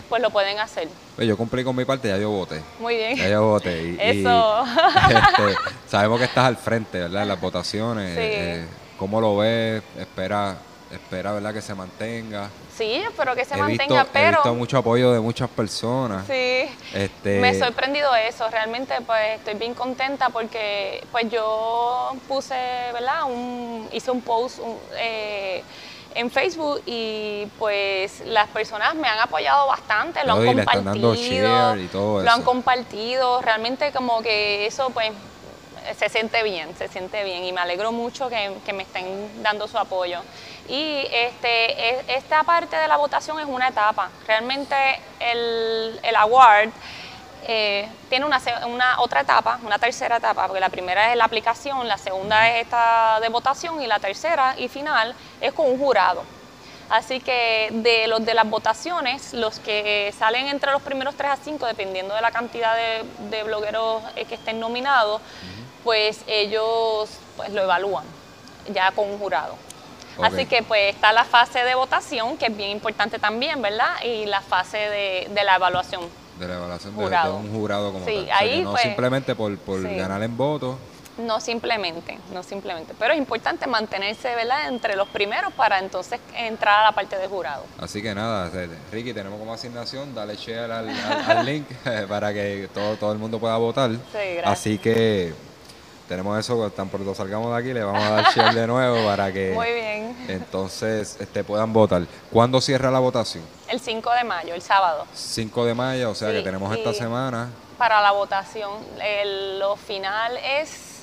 [0.08, 0.88] pues lo pueden hacer.
[1.16, 2.62] Pues yo cumplí con mi parte, ya yo voté.
[2.78, 3.16] Muy bien.
[3.16, 3.82] Ya yo voté.
[3.82, 4.64] Y, y, Eso.
[5.08, 7.22] este, sabemos que estás al frente, ¿verdad?
[7.22, 8.14] En las votaciones.
[8.14, 8.20] Sí.
[8.22, 8.66] eh,
[8.98, 9.82] ¿Cómo lo ves?
[9.98, 10.56] Espera,
[10.92, 11.52] espera, ¿verdad?
[11.52, 12.50] Que se mantenga.
[12.76, 16.24] Sí, espero que se he, mantenga, visto, he pero visto mucho apoyo de muchas personas.
[16.26, 16.68] sí.
[16.94, 22.54] Este, Me ha sorprendido eso, realmente pues estoy bien contenta porque pues yo puse,
[22.92, 23.24] ¿verdad?
[23.24, 25.62] Un, hice un post un, eh,
[26.14, 31.14] en Facebook y pues las personas me han apoyado bastante, lo No, han compartido,
[31.76, 35.12] y todo lo han compartido, realmente como que eso pues
[35.98, 39.66] se siente bien, se siente bien y me alegro mucho que, que me estén dando
[39.66, 40.20] su apoyo.
[40.68, 44.08] Y este, e- esta parte de la votación es una etapa.
[44.26, 44.76] Realmente
[45.18, 46.70] el, el award
[47.44, 51.88] eh, tiene una, una otra etapa, una tercera etapa, porque la primera es la aplicación,
[51.88, 56.22] la segunda es esta de votación y la tercera y final es con un jurado.
[56.88, 61.36] Así que de los de las votaciones, los que salen entre los primeros 3 a
[61.36, 65.20] 5, dependiendo de la cantidad de, de blogueros eh, que estén nominados,
[65.84, 68.04] pues ellos pues, lo evalúan
[68.68, 69.56] ya con un jurado.
[70.22, 74.02] Así que pues está la fase de votación, que es bien importante también, ¿verdad?
[74.04, 76.21] Y la fase de, de la evaluación.
[76.38, 78.22] De la evaluación de- un jurado como Sí, tal.
[78.22, 79.94] O sea, ahí, que no pues, simplemente por, por sí.
[79.96, 80.76] ganar en votos.
[81.18, 82.94] No simplemente, no simplemente.
[82.98, 84.68] Pero es importante mantenerse, ¿verdad?
[84.68, 87.64] Entre los primeros para entonces entrar a la parte del jurado.
[87.78, 88.50] Así que nada,
[88.90, 91.66] Ricky, tenemos como asignación, dale share al, al- al link
[92.08, 93.90] para que todo, todo el mundo pueda votar.
[93.90, 94.46] gracias.
[94.46, 95.34] Así que
[96.08, 99.32] tenemos eso, tan pronto salgamos de aquí, le vamos a dar share de nuevo para
[99.32, 100.16] que Muy bien.
[100.28, 102.02] entonces este, puedan votar.
[102.30, 103.44] ¿Cuándo cierra la votación?
[103.68, 105.06] El 5 de mayo, el sábado.
[105.14, 107.48] 5 de mayo, o sea Sí, que tenemos esta semana.
[107.78, 108.70] Para la votación,
[109.02, 111.00] el- lo final es,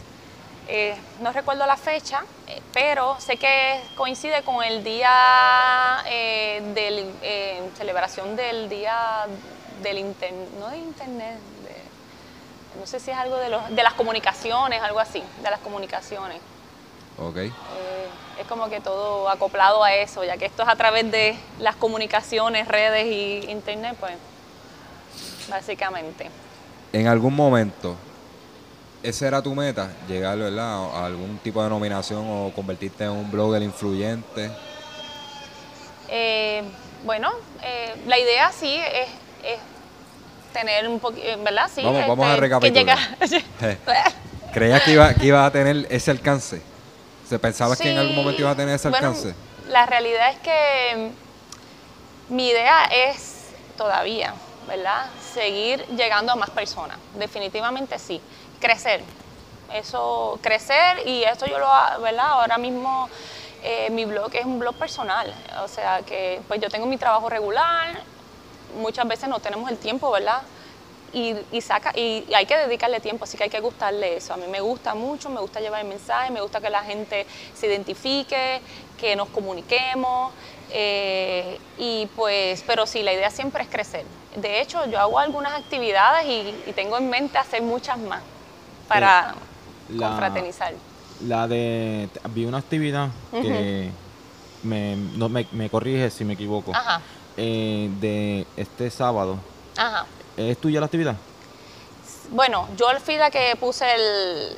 [0.68, 7.70] eh, no recuerdo la fecha, eh, pero sé que coincide con el día eh, de
[7.78, 9.26] celebración del día
[9.82, 11.59] del internet, no del internet, de-
[12.80, 16.40] no sé si es algo de, los, de las comunicaciones, algo así, de las comunicaciones.
[17.18, 17.38] Ok.
[17.38, 17.52] Eh,
[18.40, 21.76] es como que todo acoplado a eso, ya que esto es a través de las
[21.76, 24.14] comunicaciones, redes y internet, pues
[25.50, 26.30] básicamente.
[26.94, 27.96] En algún momento,
[29.04, 29.92] ¿esa era tu meta?
[30.08, 30.86] Llegar ¿verdad?
[30.96, 34.50] a algún tipo de nominación o convertirte en un blogger influyente.
[36.08, 36.64] Eh,
[37.04, 39.10] bueno, eh, la idea sí es,
[39.44, 39.60] es
[40.54, 41.70] tener un poquito, ¿verdad?
[41.74, 43.18] Sí, Vamos- vamos a este, recapitular.
[43.20, 43.78] que llega-
[44.54, 46.62] ¿Creías que iba, que iba a tener ese alcance?
[47.28, 49.36] ¿Se pensabas que en algún Sí, momento iba a tener ese bueno, alcance?
[49.70, 51.12] La realidad es que
[52.30, 54.34] mm, mi idea es todavía,
[54.68, 55.06] ¿verdad?
[55.34, 56.98] Seguir llegando a más personas.
[57.16, 58.20] Definitivamente sí.
[58.60, 59.02] Crecer.
[59.72, 61.68] Eso, crecer y esto yo lo,
[62.02, 62.26] ¿verdad?
[62.32, 63.08] Ahora mismo
[63.62, 65.32] eh, mi blog es un blog personal.
[65.64, 68.02] O sea que pues yo tengo mi trabajo regular,
[68.74, 70.48] muchas veces no tenemos el tiempo, ¿verdad?
[71.12, 74.34] Y, y saca, y, y hay que dedicarle tiempo, así que hay que gustarle eso.
[74.34, 77.26] A mí me gusta mucho, me gusta llevar el mensaje, me gusta que la gente
[77.52, 78.62] se identifique,
[78.96, 80.34] que nos comuniquemos.
[80.70, 84.06] eh, y pues, pero sí, la idea siempre es crecer.
[84.36, 88.22] De hecho, yo hago algunas actividades y, y tengo en mente hacer muchas más
[88.88, 89.34] para
[89.88, 90.76] la- confraternizar.
[91.20, 92.10] La de.
[92.30, 93.92] Vi una actividad que.
[94.62, 96.74] Me, no, me, me corrige si me equivoco.
[96.74, 97.02] Ajá,
[97.42, 99.38] Eh, de este sábado.
[99.78, 100.06] ajá.
[100.36, 101.16] ¿Es tuya la actividad?
[102.32, 104.58] Bueno, yo fui la que puse el-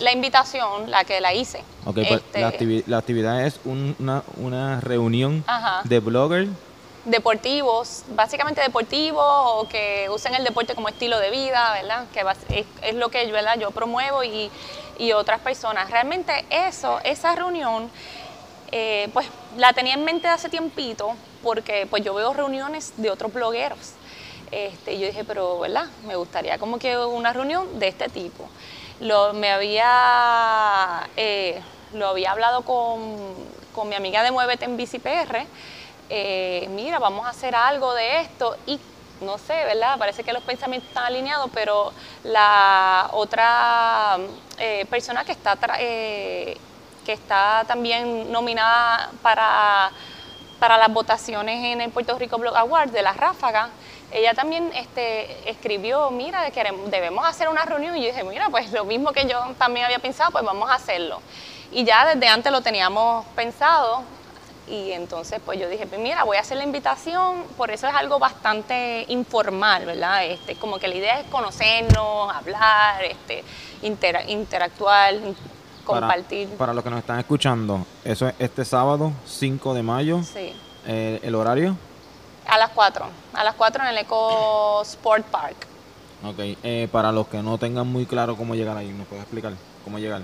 [0.00, 1.58] la invitación, la que la hice.
[1.86, 5.82] Ok, pues Este, la, activi- la actividad es un- una, una reunión Ajá.
[5.84, 6.48] de bloggers.
[7.04, 12.04] deportivos, básicamente deportivos o que usen el deporte como estilo de vida, ¿verdad?
[12.12, 12.20] Que
[12.60, 13.56] es, es lo que ¿verdad?
[13.58, 14.50] yo promuevo y,
[14.98, 15.90] y otras personas.
[15.90, 17.90] Realmente eso, esa reunión,
[18.72, 23.32] eh, pues la tenía en mente hace tiempito porque pues yo veo reuniones de otros
[23.32, 23.78] blogueros.
[24.50, 25.86] Este, yo dije, pero ¿verdad?
[26.06, 28.48] Me gustaría como que una reunión de este tipo.
[29.00, 31.60] Lo, me había, eh,
[31.94, 33.16] lo había hablado con,
[33.72, 35.46] con mi amiga de Muévete en Bici PR.
[36.08, 38.80] eh, mira, vamos a hacer algo de esto y
[39.20, 39.98] no sé, ¿verdad?
[39.98, 41.92] Parece que los pensamientos están alineados, pero
[42.24, 44.18] la otra
[44.58, 46.56] eh, persona que está, eh,
[47.04, 49.90] que está también nominada para,
[50.58, 53.68] para las votaciones en el Puerto Rico Blog Award de la Ráfaga,
[54.12, 57.96] ella también este, escribió, mira, queremos, debemos hacer una reunión.
[57.96, 60.74] Y yo dije, mira, pues lo mismo que yo también había pensado, pues vamos a
[60.74, 61.20] hacerlo.
[61.70, 64.02] Y ya desde antes lo teníamos pensado.
[64.66, 67.44] Y entonces, pues yo dije, pues mira, voy a hacer la invitación.
[67.56, 70.24] Por eso es algo bastante informal, ¿verdad?
[70.24, 73.44] Este, como que la idea es conocernos, hablar, este,
[73.82, 75.14] intera- interactuar,
[75.84, 76.48] compartir.
[76.50, 80.22] Para, los que nos están escuchando, eso es este sábado, 5 de mayo.
[80.22, 80.54] Sí.
[80.86, 81.76] Eh, ¿El horario?
[82.46, 83.06] A las 4.
[83.34, 85.56] A las 4 en el Eco Sport Park.
[86.24, 86.38] Ok.
[86.62, 89.52] eh, para los que no tengan muy claro cómo llegar ahí, ¿nos puedes explicar
[89.84, 90.22] cómo llegar?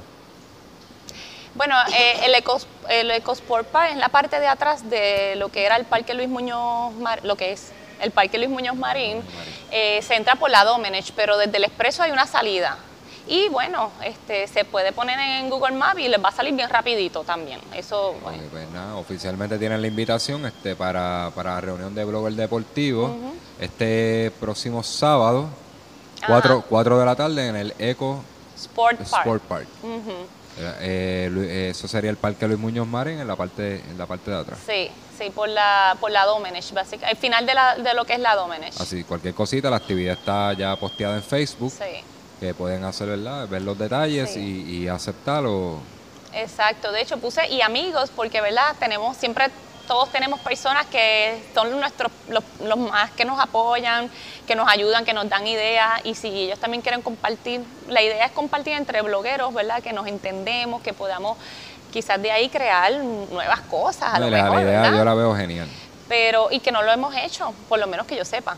[1.54, 2.58] Bueno, eh, el, Eco,
[2.90, 6.28] el EcoSport Park es la parte de atrás de lo que era el Parque Luis
[6.28, 9.22] Muñoz, Mar- lo que es el Parque Luis Muñoz Marín.
[9.70, 12.76] Eh, se entra por la Domenech, pero desde el expreso hay una salida.
[13.28, 16.70] Y bueno, este, se puede poner en Google Maps y les va a salir bien
[16.70, 17.60] rapidito también.
[17.74, 22.34] Eso, bueno, pues nada, oficialmente tienen la invitación este, para, para la reunión de blogger
[22.34, 23.16] deportivo
[23.60, 25.48] este próximo sábado,
[26.22, 26.62] Ajá.
[26.68, 28.22] 4, de la tarde en el Eco
[28.56, 29.08] Sport Park.
[29.20, 29.66] Sport Park.
[29.82, 30.12] Ujú,
[30.58, 34.06] Eh, eh, eh, eso sería el Parque Luis Muñoz Marín en la parte, en la
[34.06, 34.58] parte de atrás.
[34.66, 37.10] Sí, sí, por la, por la Domenech, básicamente.
[37.10, 38.80] El final de, la, de lo que es la Domenech.
[38.80, 42.02] Así, cualquier cosita, la actividad está ya posteada en Facebook, Sí.
[42.40, 43.48] Que pueden hacer, ¿verdad?
[43.48, 44.64] Ver los detalles Sí.
[44.68, 45.78] y, y aceptarlo.
[46.32, 48.74] Exacto, de hecho puse y amigos porque, ¿verdad?
[48.78, 49.46] Tenemos siempre
[49.86, 54.10] todos tenemos personas que son nuestros, los, los más que nos apoyan,
[54.44, 58.26] que nos ayudan, que nos dan ideas y si ellos también quieren compartir, la idea
[58.26, 59.80] es compartir entre blogueros, ¿verdad?
[59.80, 61.38] Que nos entendemos, que podamos
[61.92, 62.92] quizás de ahí crear
[63.30, 64.12] nuevas cosas.
[64.14, 64.98] A lo la, mejor, la idea ¿verdad?
[64.98, 65.68] yo la veo genial.
[66.08, 68.56] pero y que no lo hemos hecho, por lo menos que yo sepa.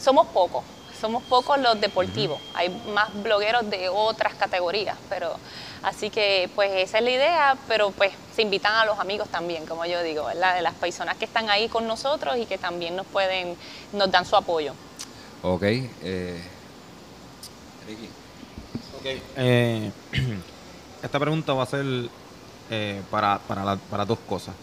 [0.00, 0.64] Somos pocos,
[1.00, 2.38] somos pocos los deportivos.
[2.54, 5.34] Hay más blogueros de otras categorías, pero
[5.82, 9.64] así que pues esa es la idea, pero pues se invitan a los amigos también,
[9.66, 10.54] como yo digo, ¿verdad?
[10.54, 13.56] De las personas que están ahí con nosotros y que también nos pueden,
[13.92, 14.74] nos dan su apoyo.
[15.42, 15.62] Ok.
[15.62, 16.42] Eh,
[17.86, 18.08] Ricky.
[19.36, 19.90] Eh,
[21.02, 21.84] esta pregunta va a ser
[22.70, 24.54] eh, para, para, la- para dos cosas.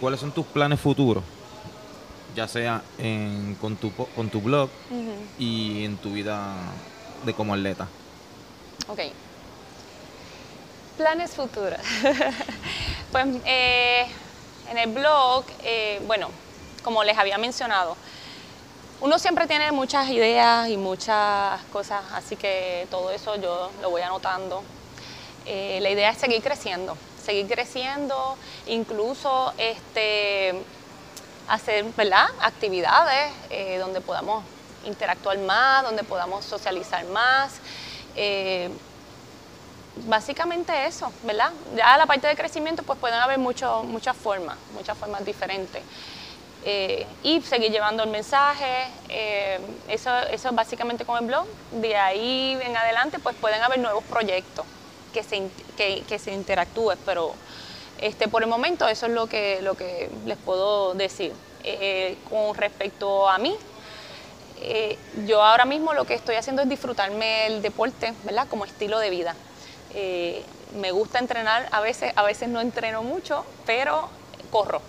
[0.00, 1.24] ¿Cuáles son tus planes futuros?
[2.34, 4.68] Ya sea en- con, tu, con tu blog
[5.38, 6.54] y en tu vida
[7.24, 7.86] de como atleta.
[8.88, 9.00] Ok.
[10.96, 11.80] Planes futuros.
[13.12, 14.06] pues eh,
[14.70, 16.28] en el blog, eh, bueno,
[16.82, 17.96] como les había mencionado,
[19.00, 24.02] uno siempre tiene muchas ideas y muchas cosas, así que todo eso yo lo voy
[24.02, 24.62] anotando.
[25.46, 30.54] Eh, la idea es seguir creciendo, seguir creciendo, incluso este,
[31.48, 32.26] hacer ¿verdad?
[32.40, 34.44] actividades eh, donde podamos
[34.84, 37.54] interactuar más, donde podamos socializar más.
[38.16, 38.70] Eh,
[40.06, 41.50] básicamente eso, ¿verdad?
[41.76, 45.82] Ya la parte de crecimiento, pues pueden haber mucho- muchas formas, muchas formas diferentes.
[46.66, 48.86] Eh, y seguir llevando el mensaje,
[49.88, 51.46] eso, eso es básicamente con el blog.
[51.72, 54.64] De ahí en adelante, pues pueden haber nuevos proyectos
[55.12, 57.34] que se, que, que se interactúen, pero
[57.98, 61.32] este, por el momento eso es lo que, les puedo decir.
[61.66, 63.56] Eh, con respecto a mí,
[64.60, 68.46] eh, yo ahora mismo lo que estoy haciendo es disfrutarme el deporte, ¿verdad?
[68.48, 69.34] Como estilo de vida.
[69.94, 74.08] Eh, me gusta entrenar, a veces, a veces no entreno mucho, pero
[74.50, 74.82] corro,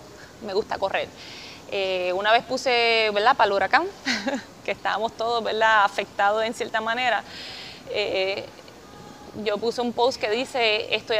[0.46, 1.08] me gusta correr.
[1.72, 3.36] Eh, una vez puse, ¿verdad?
[3.36, 3.86] Para el huracán,
[4.66, 5.84] que estábamos todos, ¿verdad?
[5.86, 7.24] Afectados en cierta manera.
[7.92, 8.46] eh,
[9.44, 11.18] yo puse un post que dice, estoy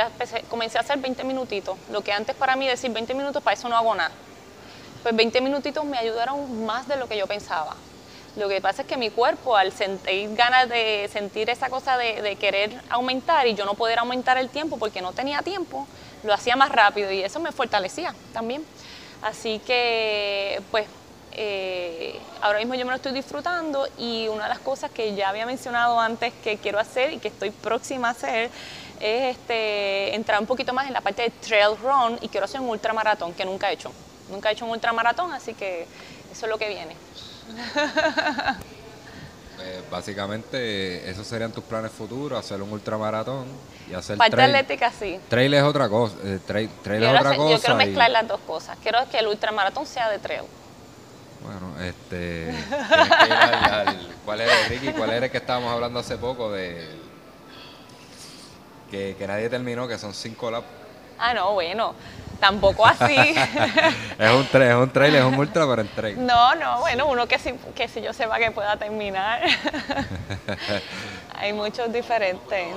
[0.50, 1.78] comencé a hacer 20 minutitos.
[1.92, 4.12] Lo que antes para mí decir 20 minutos, para eso no hago nada
[5.06, 7.76] pues 20 minutitos me ayudaron más de lo que yo pensaba.
[8.38, 12.24] Lo que pasa es que mi cuerpo, al sentir ganas de sentir esa cosa de,
[12.24, 15.88] de querer aumentar y yo no poder aumentar el tiempo porque no tenía tiempo,
[16.24, 18.66] lo hacía más rápido y eso me fortalecía también.
[19.22, 20.88] Así que, pues,
[21.38, 25.30] eh, ahora mismo yo me lo estoy disfrutando y una de las cosas que ya
[25.30, 28.50] había mencionado antes que quiero hacer y que estoy próxima a hacer
[29.00, 32.62] es este, entrar un poquito más en la parte de trail run y quiero hacer
[32.62, 33.92] un ultramaratón que nunca he hecho.
[34.30, 35.86] Nunca he hecho un ultramaratón, así que
[36.32, 36.96] eso es lo que viene.
[39.58, 43.48] Eh, básicamente, esos serían tus planes futuros, hacer un ultramaratón
[43.90, 44.54] y hacer Parte trail.
[44.54, 45.18] atlética sí.
[45.30, 47.56] Trail es otra cosa, eh, trail, trail es Quiero otra hacer- cosa.
[47.56, 48.78] yo quiero y- mezclar las dos cosas.
[48.84, 50.44] Quiero que el ultramaratón sea de trail.
[51.46, 52.46] Bueno, este.
[52.90, 53.54] tienes que ir al,
[53.88, 54.88] al- ¿Cuál era, Ricky?
[54.94, 56.88] ¿Cuál era el que estábamos hablando hace poco de.
[58.90, 60.66] Que, que nadie terminó, que son cinco laps?
[61.20, 61.94] Ah, no, bueno,
[62.40, 63.16] tampoco así.
[64.20, 66.26] es un trail, es un trail, es un ultra, pero en trail.
[66.26, 69.42] No, no, bueno, uno que si, que si yo sepa que pueda terminar.
[71.38, 72.68] Hay muchos diferentes.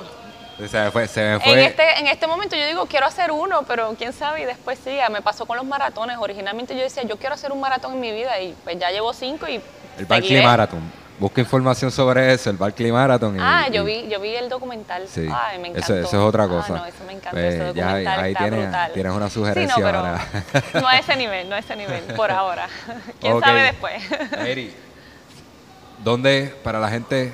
[0.67, 1.07] Se me fue.
[1.07, 4.13] Se me fue En este, en este momento yo digo, quiero hacer uno, pero quién
[4.13, 5.09] sabe, y después siga.
[5.09, 6.17] Me pasó con los maratones.
[6.19, 9.13] Originalmente yo decía, yo quiero hacer un maratón en mi vida, y pues ya llevo
[9.13, 9.61] cinco y
[9.99, 10.45] el Barclay.
[10.45, 10.81] Marathon.
[11.21, 13.37] Busca información sobre eso, el Barclay Marathon.
[13.37, 15.07] y- Ah, yo vi, yo vi el documental.
[15.09, 15.95] Sí, Ay, me eso, encantó.
[15.95, 16.75] eso es otra Ah, cosa.
[16.77, 17.31] no, eso me encantó.
[17.33, 18.93] Pues, ese ya ahí- documental ahí está tienes, brutal.
[18.93, 20.25] tienes una Sí, sugerencia no, pero para-
[20.81, 22.69] no a ese nivel, no a ese nivel, por ahora.
[23.21, 23.95] ¿Quién sabe después?
[24.47, 24.73] Eri,
[26.05, 27.33] ¿dónde, para la gente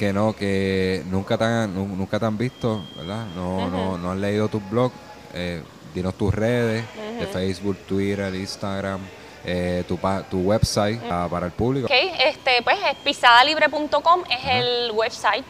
[0.00, 3.26] que no, que nunca te han, nu- nunca te han visto, ¿verdad?
[3.36, 4.90] No, no, no han leído tu blog,
[5.34, 5.62] eh,
[5.94, 6.84] dinos tus redes,
[7.18, 9.02] de Facebook, Twitter, Instagram,
[9.44, 11.84] eh, tu, pa- tu website para el público.
[11.86, 11.92] Ok,
[12.24, 15.44] este, pues es pisadalibre.com, es el website.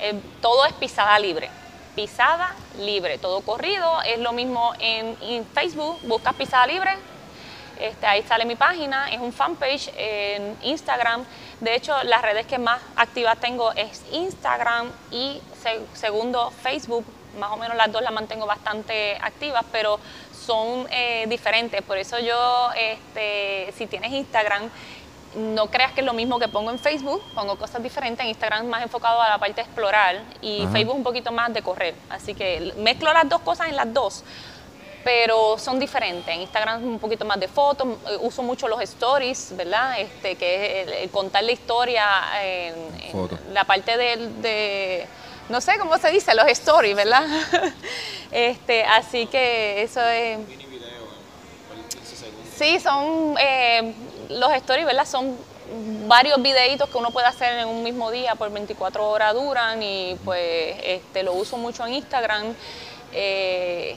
[0.00, 1.48] eh, todo es pisada libre.
[1.96, 4.02] Pisada libre, todo corrido.
[4.02, 6.90] Es lo mismo en, en Facebook, buscas pisada libre.
[7.78, 11.24] Este, ahí sale mi página, es un fanpage en Instagram.
[11.60, 17.04] De hecho, las redes que más activas tengo es Instagram y se- segundo Facebook.
[17.38, 19.98] Más o menos las dos las mantengo bastante activas, pero
[20.46, 21.82] son eh, diferentes.
[21.82, 24.70] Por eso yo, este, si tienes Instagram,
[25.36, 28.22] no creas que es lo mismo que pongo en Facebook, pongo cosas diferentes.
[28.22, 30.70] En Instagram es más enfocado a la parte de explorar y Ajá.
[30.70, 31.96] Facebook un poquito más de correr.
[32.08, 34.22] Así que mezclo las dos cosas en las dos,
[35.04, 36.34] pero son diferentes.
[36.34, 40.00] En Instagram es un poquito más de fotos, eh, uso mucho los stories, ¿verdad?
[40.00, 42.04] Este, que es el- el contar la historia
[42.42, 42.74] en,
[43.52, 45.06] la parte del- de,
[45.50, 47.24] no sé cómo se dice, los stories, ¿verdad?
[48.32, 50.38] este, así que eso es...
[52.56, 53.94] Sí, son eh,
[54.30, 55.06] los stories, ¿verdad?
[55.06, 55.36] Son
[56.06, 60.16] varios videitos que uno puede hacer en un mismo día, por 24 horas duran y
[60.24, 62.54] pues este, lo uso mucho en Instagram.
[63.12, 63.96] Eh,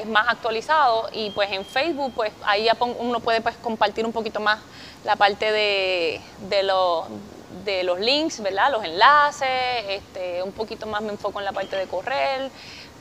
[0.00, 4.12] es más actualizado y pues en Facebook pues ahí ya uno puede pues compartir un
[4.12, 4.60] poquito más
[5.04, 7.06] la parte de, de, los,
[7.64, 8.70] de los links, ¿verdad?
[8.70, 9.48] Los enlaces,
[9.88, 12.50] este, un poquito más me enfoco en la parte de correr,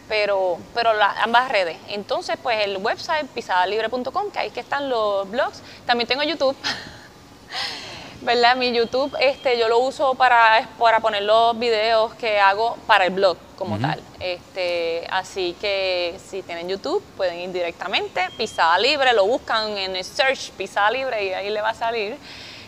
[0.07, 0.91] pero, pero
[1.21, 1.77] ambas redes.
[1.89, 5.61] Entonces, pues el website pisadalibre.com, que ahí que están los blogs.
[5.85, 6.55] También tengo YouTube.
[8.21, 8.55] ¿Verdad?
[8.55, 13.13] Mi YouTube este, yo lo uso para, para poner los videos que hago para el
[13.13, 14.01] blog como tal.
[14.19, 20.03] Este, así que si tienen YouTube, pueden ir directamente, Pisada Libre, lo buscan en el
[20.03, 22.17] search Pisada Libre y ahí le va a salir.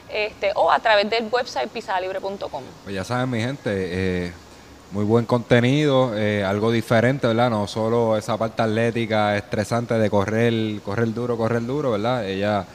[0.09, 2.63] Este, o a través del website pisadalibre.com.
[2.83, 4.33] Pues ya saben, mi gente, eh,
[4.91, 7.51] muy buen contenido, eh, algo diferente, ¿verdad?
[7.51, 12.27] No solo esa parte atlética estresante de correr, correr duro, correr duro, ¿verdad?
[12.27, 12.65] Ella,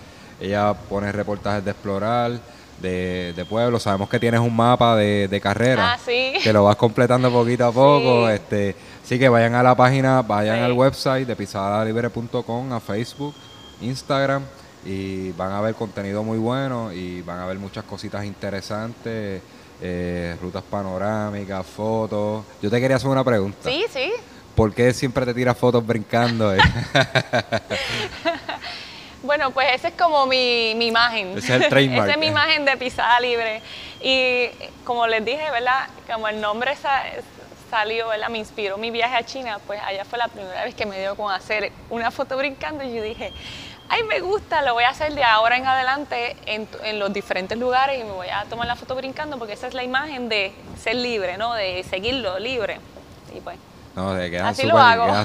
[0.40, 2.38] ella pone reportajes de explorar,
[2.80, 3.78] de, de pueblo.
[3.78, 6.34] Sabemos que tienes un mapa de, de carrera, ah, ¿sí?
[6.42, 8.26] que lo vas completando poquito a poco.
[8.28, 8.34] Sí.
[8.34, 13.34] Este, así que vayan a la página, vayan al website de pisadalibre.com, a Facebook,
[13.80, 14.42] Instagram
[14.84, 19.40] y van a ver contenido muy bueno y van a ver muchas cositas interesantes
[19.80, 22.44] eh, rutas panorámicas, fotos.
[22.62, 23.68] Yo te quería hacer una pregunta.
[23.68, 24.12] Sí, sí.
[24.54, 26.54] ¿Por qué siempre te tiras fotos brincando?
[29.24, 31.38] bueno, pues esa es como mi, mi imagen.
[31.38, 32.04] Ese es el trademark.
[32.08, 33.62] esa es mi imagen de pisada libre.
[34.00, 34.48] Y
[34.84, 35.88] como les dije, ¿verdad?
[36.10, 36.74] Como el nombre
[37.70, 38.28] salió, ¿verdad?
[38.28, 41.16] Me inspiró mi viaje a China, pues allá fue la primera vez que me dio
[41.16, 43.32] con hacer una foto brincando y yo dije,
[43.88, 47.58] ay, me gusta, lo voy a hacer de ahora en adelante en, en, los diferentes
[47.58, 50.52] lugares y me voy a tomar la foto brincando porque esa es la imagen de
[50.78, 51.54] ser libre, ¿no?
[51.54, 52.78] De seguirlo libre.
[53.34, 53.56] Y pues.
[53.96, 54.54] No, de quedan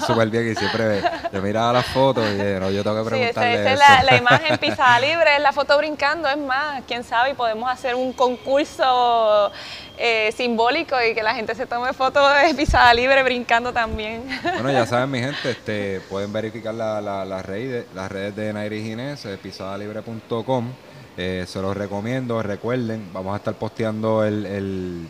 [0.01, 1.01] súper bien y siempre
[1.33, 4.03] yo miraba las fotos y no, yo tengo que preguntarle sí, esa, esa es la,
[4.03, 7.95] la, imagen pisada libre, es la foto brincando, es más, quién sabe, y podemos hacer
[7.95, 9.51] un concurso
[9.97, 14.23] eh, simbólico y que la gente se tome fotos de pisada libre brincando también.
[14.43, 18.53] Bueno, ya saben mi gente, este, pueden verificar la, la, las, redes, las redes de
[18.53, 20.71] Nairi Ginés, eh, pisadalibre.com,
[21.17, 25.07] eh, se los recomiendo, recuerden, vamos a estar posteando el, el,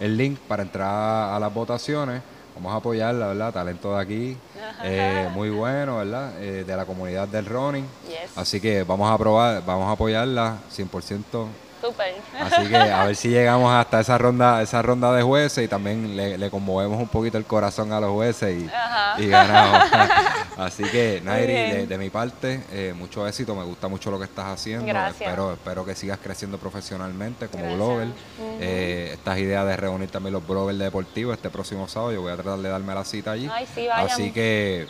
[0.00, 2.22] el link para entrar a las votaciones
[2.54, 3.52] vamos a apoyarla, ¿verdad?
[3.52, 4.36] Talento de aquí,
[4.84, 6.32] eh, muy bueno, ¿verdad?
[6.40, 7.86] Eh, de la comunidad del running.
[8.08, 8.36] Yes.
[8.36, 11.46] Así que vamos a probar, vamos a apoyarla 100%.
[11.82, 12.14] Súper.
[12.40, 16.16] Así que a ver si llegamos hasta esa ronda, esa ronda de jueces y también
[16.16, 19.90] le, le conmovemos un poquito el corazón a los jueces y, y ganamos.
[20.56, 23.56] Así que, Nairi, de, de, mi parte, eh, mucho éxito.
[23.56, 24.86] Me gusta mucho lo que estás haciendo.
[24.86, 25.22] Gracias.
[25.22, 27.78] Espero, espero que sigas creciendo profesionalmente como Gracias.
[27.78, 28.06] blogger.
[28.06, 28.58] Uh -huh.
[28.60, 32.36] eh, estas ideas de reunir también los bloggers deportivos este próximo sábado, yo voy a
[32.36, 33.48] tratar de darme la cita allí.
[33.52, 34.86] Ay, sí, Así que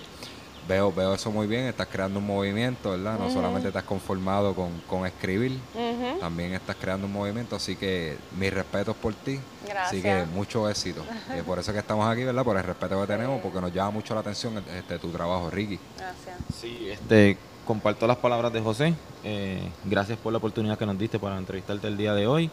[0.68, 3.18] veo, veo eso muy bien, estás creando un movimiento, ¿verdad?
[3.18, 3.32] No uh -huh.
[3.32, 6.20] solamente estás conformado con, con escribir, uh -huh.
[6.20, 9.40] también estás creando un movimiento, así que mis respetos por ti.
[9.64, 9.88] Gracias.
[9.88, 11.04] Así que mucho éxito.
[11.38, 12.44] y por eso que estamos aquí, ¿verdad?
[12.44, 15.78] Por el respeto que tenemos, porque nos llama mucho la atención este, tu trabajo, Ricky.
[15.96, 16.36] Gracias.
[16.60, 17.36] Sí, este,
[17.66, 18.94] comparto las palabras de José.
[19.24, 22.50] Eh, gracias por la oportunidad que nos diste para entrevistarte el día de hoy.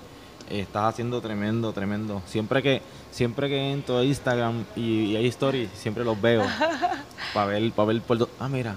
[0.50, 2.22] Estás haciendo tremendo, tremendo.
[2.26, 2.82] Siempre que
[3.12, 6.44] siempre que entro a Instagram y, y hay stories, siempre los veo
[7.34, 8.76] para ver, para ver por Ah, mira,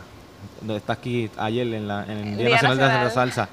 [0.69, 3.49] está aquí ayer en, la, en el Día, Día Nacional, Nacional, de la Salsa.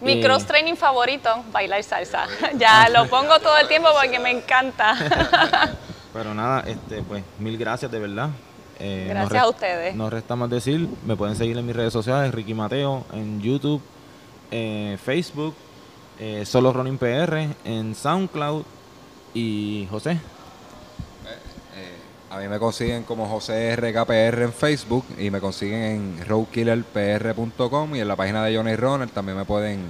[0.00, 2.26] Mi eh, cross training favorito, bailar salsa.
[2.56, 4.94] ya lo pongo todo el tiempo porque me encanta.
[6.12, 8.30] Pero nada, este, pues mil gracias de verdad.
[8.80, 9.94] Eh, gracias a ustedes.
[9.96, 13.82] No resta más decir, me pueden seguir en mis redes sociales, Ricky Mateo, en YouTube,
[14.52, 15.54] eh, Facebook,
[16.18, 18.64] eh, Solo Running PR, en SoundCloud
[19.34, 20.18] y José.
[22.30, 28.00] A mí me consiguen como José RKPR en Facebook y me consiguen en roadkillerpr.com y
[28.00, 29.80] en la página de Johnny Runner también me pueden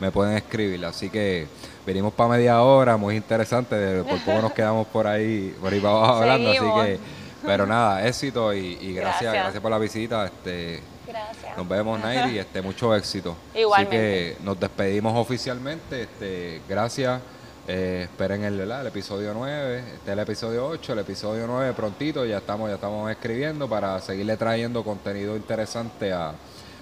[0.00, 0.84] me pueden escribir.
[0.86, 1.46] Así que
[1.86, 4.02] venimos para media hora, muy interesante.
[4.02, 6.50] Por poco nos quedamos por ahí, por ahí para abajo hablando.
[6.50, 6.98] Así que,
[7.44, 10.24] pero nada, éxito y, y gracias, gracias, gracias, por la visita.
[10.24, 11.56] Este, gracias.
[11.56, 13.36] Nos vemos, Nairi, este, mucho éxito.
[13.54, 13.96] Igualmente.
[13.96, 16.02] Así que nos despedimos oficialmente.
[16.02, 17.20] Este, gracias.
[17.66, 22.26] Eh, esperen el, el, episodio 9, este es el episodio 8, el episodio 9 prontito,
[22.26, 26.34] ya estamos, ya estamos escribiendo para seguirle trayendo contenido interesante a,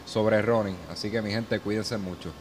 [0.04, 0.76] sobre running.
[0.90, 2.32] Así que mi gente, cuídense mucho.